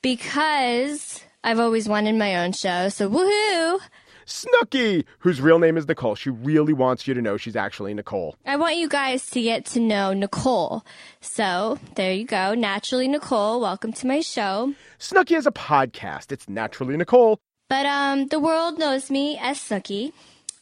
because 0.03 1.23
I've 1.45 1.61
always 1.61 1.89
wanted 1.89 2.15
my 2.15 2.37
own 2.45 2.53
show. 2.53 2.89
So 2.89 3.09
woohoo! 3.11 3.81
Snooki, 4.27 5.05
whose 5.21 5.41
real 5.41 5.59
name 5.59 5.79
is 5.79 5.89
Nicole. 5.89 6.15
She 6.15 6.29
really 6.29 6.75
wants 6.75 7.09
you 7.09 7.15
to 7.15 7.23
know 7.23 7.39
she's 7.39 7.57
actually 7.57 7.95
Nicole. 7.95 8.37
I 8.45 8.57
want 8.57 8.77
you 8.77 8.87
guys 8.87 9.27
to 9.31 9.41
get 9.41 9.65
to 9.67 9.81
know 9.81 10.13
Nicole. 10.13 10.85
So 11.23 11.79
there 11.95 12.13
you 12.13 12.27
go. 12.27 12.55
Naturally 12.55 13.09
Nicole, 13.09 13.59
welcome 13.61 13.93
to 13.95 14.07
my 14.07 14.21
show. 14.21 14.75
Snooki 14.99 15.31
has 15.31 15.47
a 15.47 15.51
podcast. 15.51 16.31
It's 16.31 16.47
Naturally 16.49 16.97
Nicole. 16.97 17.39
But 17.71 17.87
um 17.87 18.27
the 18.27 18.39
world 18.39 18.79
knows 18.79 19.11
me 19.11 19.39
as 19.41 19.59
Snooki. 19.59 20.13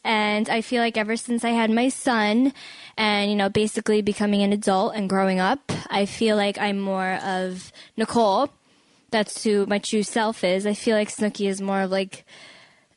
And 0.04 0.48
I 0.48 0.60
feel 0.60 0.80
like 0.80 0.96
ever 0.96 1.16
since 1.16 1.44
I 1.44 1.50
had 1.50 1.68
my 1.68 1.88
son 1.88 2.52
and, 2.96 3.28
you 3.28 3.36
know, 3.36 3.48
basically 3.48 4.02
becoming 4.02 4.42
an 4.42 4.52
adult 4.52 4.94
and 4.94 5.08
growing 5.10 5.40
up, 5.40 5.72
I 5.90 6.06
feel 6.06 6.36
like 6.36 6.56
I'm 6.58 6.78
more 6.78 7.14
of 7.24 7.72
Nicole. 7.96 8.50
That's 9.10 9.44
who 9.44 9.66
my 9.66 9.78
true 9.78 10.02
self 10.02 10.44
is. 10.44 10.66
I 10.66 10.74
feel 10.74 10.96
like 10.96 11.08
Snooki 11.08 11.48
is 11.48 11.60
more 11.60 11.82
of 11.82 11.90
like, 11.90 12.24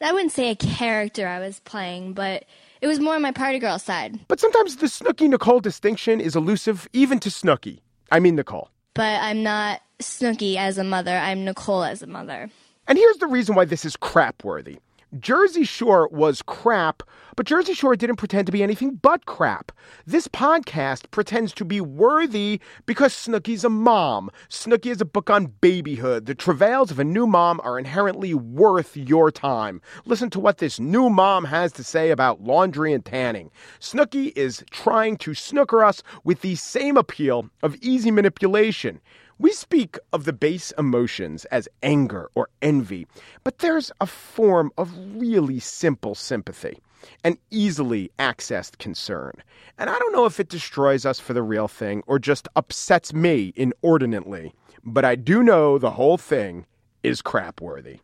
I 0.01 0.11
wouldn't 0.11 0.31
say 0.31 0.49
a 0.49 0.55
character 0.55 1.27
I 1.27 1.39
was 1.39 1.59
playing, 1.61 2.13
but 2.13 2.45
it 2.81 2.87
was 2.87 2.99
more 2.99 3.15
on 3.15 3.21
my 3.21 3.31
party 3.31 3.59
girl 3.59 3.79
side. 3.79 4.19
But 4.27 4.39
sometimes 4.39 4.77
the 4.77 4.87
Snooki 4.87 5.29
Nicole 5.29 5.59
distinction 5.59 6.19
is 6.21 6.35
elusive 6.35 6.87
even 6.93 7.19
to 7.19 7.29
Snooki. 7.29 7.79
I 8.11 8.19
mean 8.19 8.35
Nicole. 8.35 8.69
But 8.93 9.21
I'm 9.21 9.43
not 9.43 9.81
Snooki 9.99 10.55
as 10.55 10.77
a 10.77 10.83
mother, 10.83 11.15
I'm 11.15 11.45
Nicole 11.45 11.83
as 11.83 12.01
a 12.01 12.07
mother. 12.07 12.49
And 12.87 12.97
here's 12.97 13.17
the 13.17 13.27
reason 13.27 13.55
why 13.55 13.65
this 13.65 13.85
is 13.85 13.95
crapworthy. 13.95 14.79
Jersey 15.17 15.63
Shore 15.63 16.07
was 16.11 16.43
crap, 16.43 17.01
but 17.35 17.47
Jersey 17.47 17.73
Shore 17.73 17.95
didn't 17.95 18.17
pretend 18.17 18.45
to 18.45 18.51
be 18.51 18.61
anything 18.61 18.95
but 18.95 19.25
crap. 19.25 19.71
This 20.05 20.27
podcast 20.27 21.09
pretends 21.09 21.51
to 21.53 21.65
be 21.65 21.81
worthy 21.81 22.59
because 22.85 23.13
Snooki's 23.13 23.63
a 23.63 23.69
mom. 23.69 24.29
Snooki 24.49 24.91
is 24.91 25.01
a 25.01 25.05
book 25.05 25.31
on 25.31 25.47
babyhood. 25.61 26.27
The 26.27 26.35
travails 26.35 26.91
of 26.91 26.99
a 26.99 27.03
new 27.03 27.25
mom 27.25 27.59
are 27.63 27.79
inherently 27.79 28.35
worth 28.35 28.95
your 28.95 29.31
time. 29.31 29.81
Listen 30.05 30.29
to 30.29 30.39
what 30.39 30.59
this 30.59 30.79
new 30.79 31.09
mom 31.09 31.45
has 31.45 31.71
to 31.73 31.83
say 31.83 32.11
about 32.11 32.43
laundry 32.43 32.93
and 32.93 33.03
tanning. 33.03 33.49
Snooki 33.79 34.31
is 34.35 34.63
trying 34.69 35.17
to 35.17 35.33
snooker 35.33 35.83
us 35.83 36.03
with 36.23 36.41
the 36.41 36.53
same 36.55 36.97
appeal 36.97 37.49
of 37.63 37.75
easy 37.81 38.11
manipulation. 38.11 39.01
We 39.41 39.53
speak 39.53 39.97
of 40.11 40.25
the 40.25 40.33
base 40.33 40.73
emotions 40.77 41.45
as 41.45 41.69
anger 41.81 42.29
or 42.35 42.49
envy, 42.61 43.07
but 43.45 43.59
there's 43.59 43.89
a 44.01 44.05
form 44.05 44.69
of 44.77 44.93
really 45.15 45.61
simple 45.61 46.13
sympathy, 46.13 46.79
an 47.23 47.37
easily 47.49 48.11
accessed 48.19 48.79
concern. 48.79 49.31
And 49.77 49.89
I 49.89 49.97
don't 49.97 50.11
know 50.11 50.25
if 50.25 50.41
it 50.41 50.49
destroys 50.49 51.05
us 51.05 51.21
for 51.21 51.31
the 51.31 51.41
real 51.41 51.69
thing 51.69 52.03
or 52.05 52.19
just 52.19 52.49
upsets 52.57 53.13
me 53.13 53.53
inordinately, 53.55 54.53
but 54.83 55.05
I 55.05 55.15
do 55.15 55.41
know 55.41 55.77
the 55.77 55.91
whole 55.91 56.17
thing 56.17 56.65
is 57.01 57.21
crap 57.21 57.61
worthy. 57.61 58.01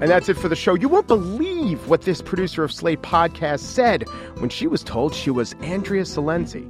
And 0.00 0.10
that's 0.10 0.28
it 0.30 0.36
for 0.36 0.48
the 0.48 0.56
show. 0.56 0.74
You 0.74 0.88
won't 0.88 1.06
believe 1.06 1.49
believe 1.60 1.88
what 1.88 2.02
this 2.02 2.22
producer 2.22 2.64
of 2.64 2.72
Slate 2.72 3.02
podcast 3.02 3.60
said 3.60 4.08
when 4.38 4.48
she 4.48 4.66
was 4.66 4.82
told 4.82 5.14
she 5.14 5.30
was 5.30 5.54
Andrea 5.60 6.04
Silenzi. 6.04 6.66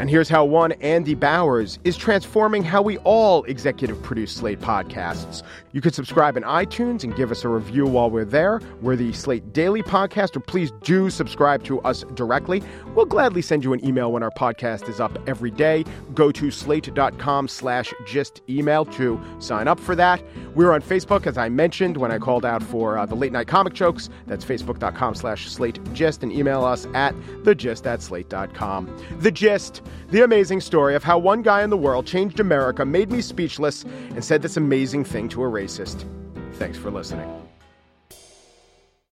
And 0.00 0.10
here's 0.10 0.28
how 0.28 0.44
one 0.44 0.72
Andy 0.72 1.14
Bowers 1.14 1.78
is 1.84 1.96
transforming 1.96 2.64
how 2.64 2.82
we 2.82 2.98
all 2.98 3.44
executive 3.44 4.02
produce 4.02 4.32
Slate 4.32 4.60
podcasts. 4.60 5.44
You 5.74 5.80
could 5.80 5.92
subscribe 5.92 6.36
in 6.36 6.44
iTunes 6.44 7.02
and 7.02 7.16
give 7.16 7.32
us 7.32 7.44
a 7.44 7.48
review 7.48 7.84
while 7.84 8.08
we're 8.08 8.24
there. 8.24 8.60
We're 8.80 8.94
the 8.94 9.12
Slate 9.12 9.52
Daily 9.52 9.82
Podcast, 9.82 10.36
or 10.36 10.40
please 10.40 10.70
do 10.84 11.10
subscribe 11.10 11.64
to 11.64 11.80
us 11.80 12.04
directly. 12.14 12.62
We'll 12.94 13.06
gladly 13.06 13.42
send 13.42 13.64
you 13.64 13.72
an 13.72 13.84
email 13.84 14.12
when 14.12 14.22
our 14.22 14.30
podcast 14.30 14.88
is 14.88 15.00
up 15.00 15.18
every 15.26 15.50
day. 15.50 15.84
Go 16.14 16.30
to 16.30 16.52
slate.com 16.52 17.48
slash 17.48 17.92
gist 18.06 18.40
email 18.48 18.84
to 18.84 19.20
sign 19.40 19.66
up 19.66 19.80
for 19.80 19.96
that. 19.96 20.22
We're 20.54 20.70
on 20.70 20.80
Facebook, 20.80 21.26
as 21.26 21.36
I 21.36 21.48
mentioned 21.48 21.96
when 21.96 22.12
I 22.12 22.18
called 22.18 22.44
out 22.44 22.62
for 22.62 22.96
uh, 22.96 23.04
the 23.04 23.16
late 23.16 23.32
night 23.32 23.48
comic 23.48 23.72
jokes. 23.72 24.10
That's 24.28 24.44
facebook.com 24.44 25.16
slash 25.16 25.50
slate 25.50 25.80
gist 25.92 26.22
and 26.22 26.32
email 26.32 26.64
us 26.64 26.86
at 26.94 27.16
thegist 27.42 27.84
at 27.84 28.00
slate.com. 28.00 28.96
The 29.18 29.32
Gist 29.32 29.82
the 30.14 30.22
amazing 30.22 30.60
story 30.60 30.94
of 30.94 31.02
how 31.02 31.18
one 31.18 31.42
guy 31.42 31.64
in 31.64 31.70
the 31.70 31.76
world 31.76 32.06
changed 32.06 32.38
America, 32.38 32.84
made 32.84 33.10
me 33.10 33.20
speechless, 33.20 33.82
and 33.82 34.24
said 34.24 34.42
this 34.42 34.56
amazing 34.56 35.02
thing 35.02 35.28
to 35.30 35.42
a 35.42 35.48
racist. 35.64 36.04
Thanks 36.54 36.78
for 36.78 36.90
listening. 36.90 37.43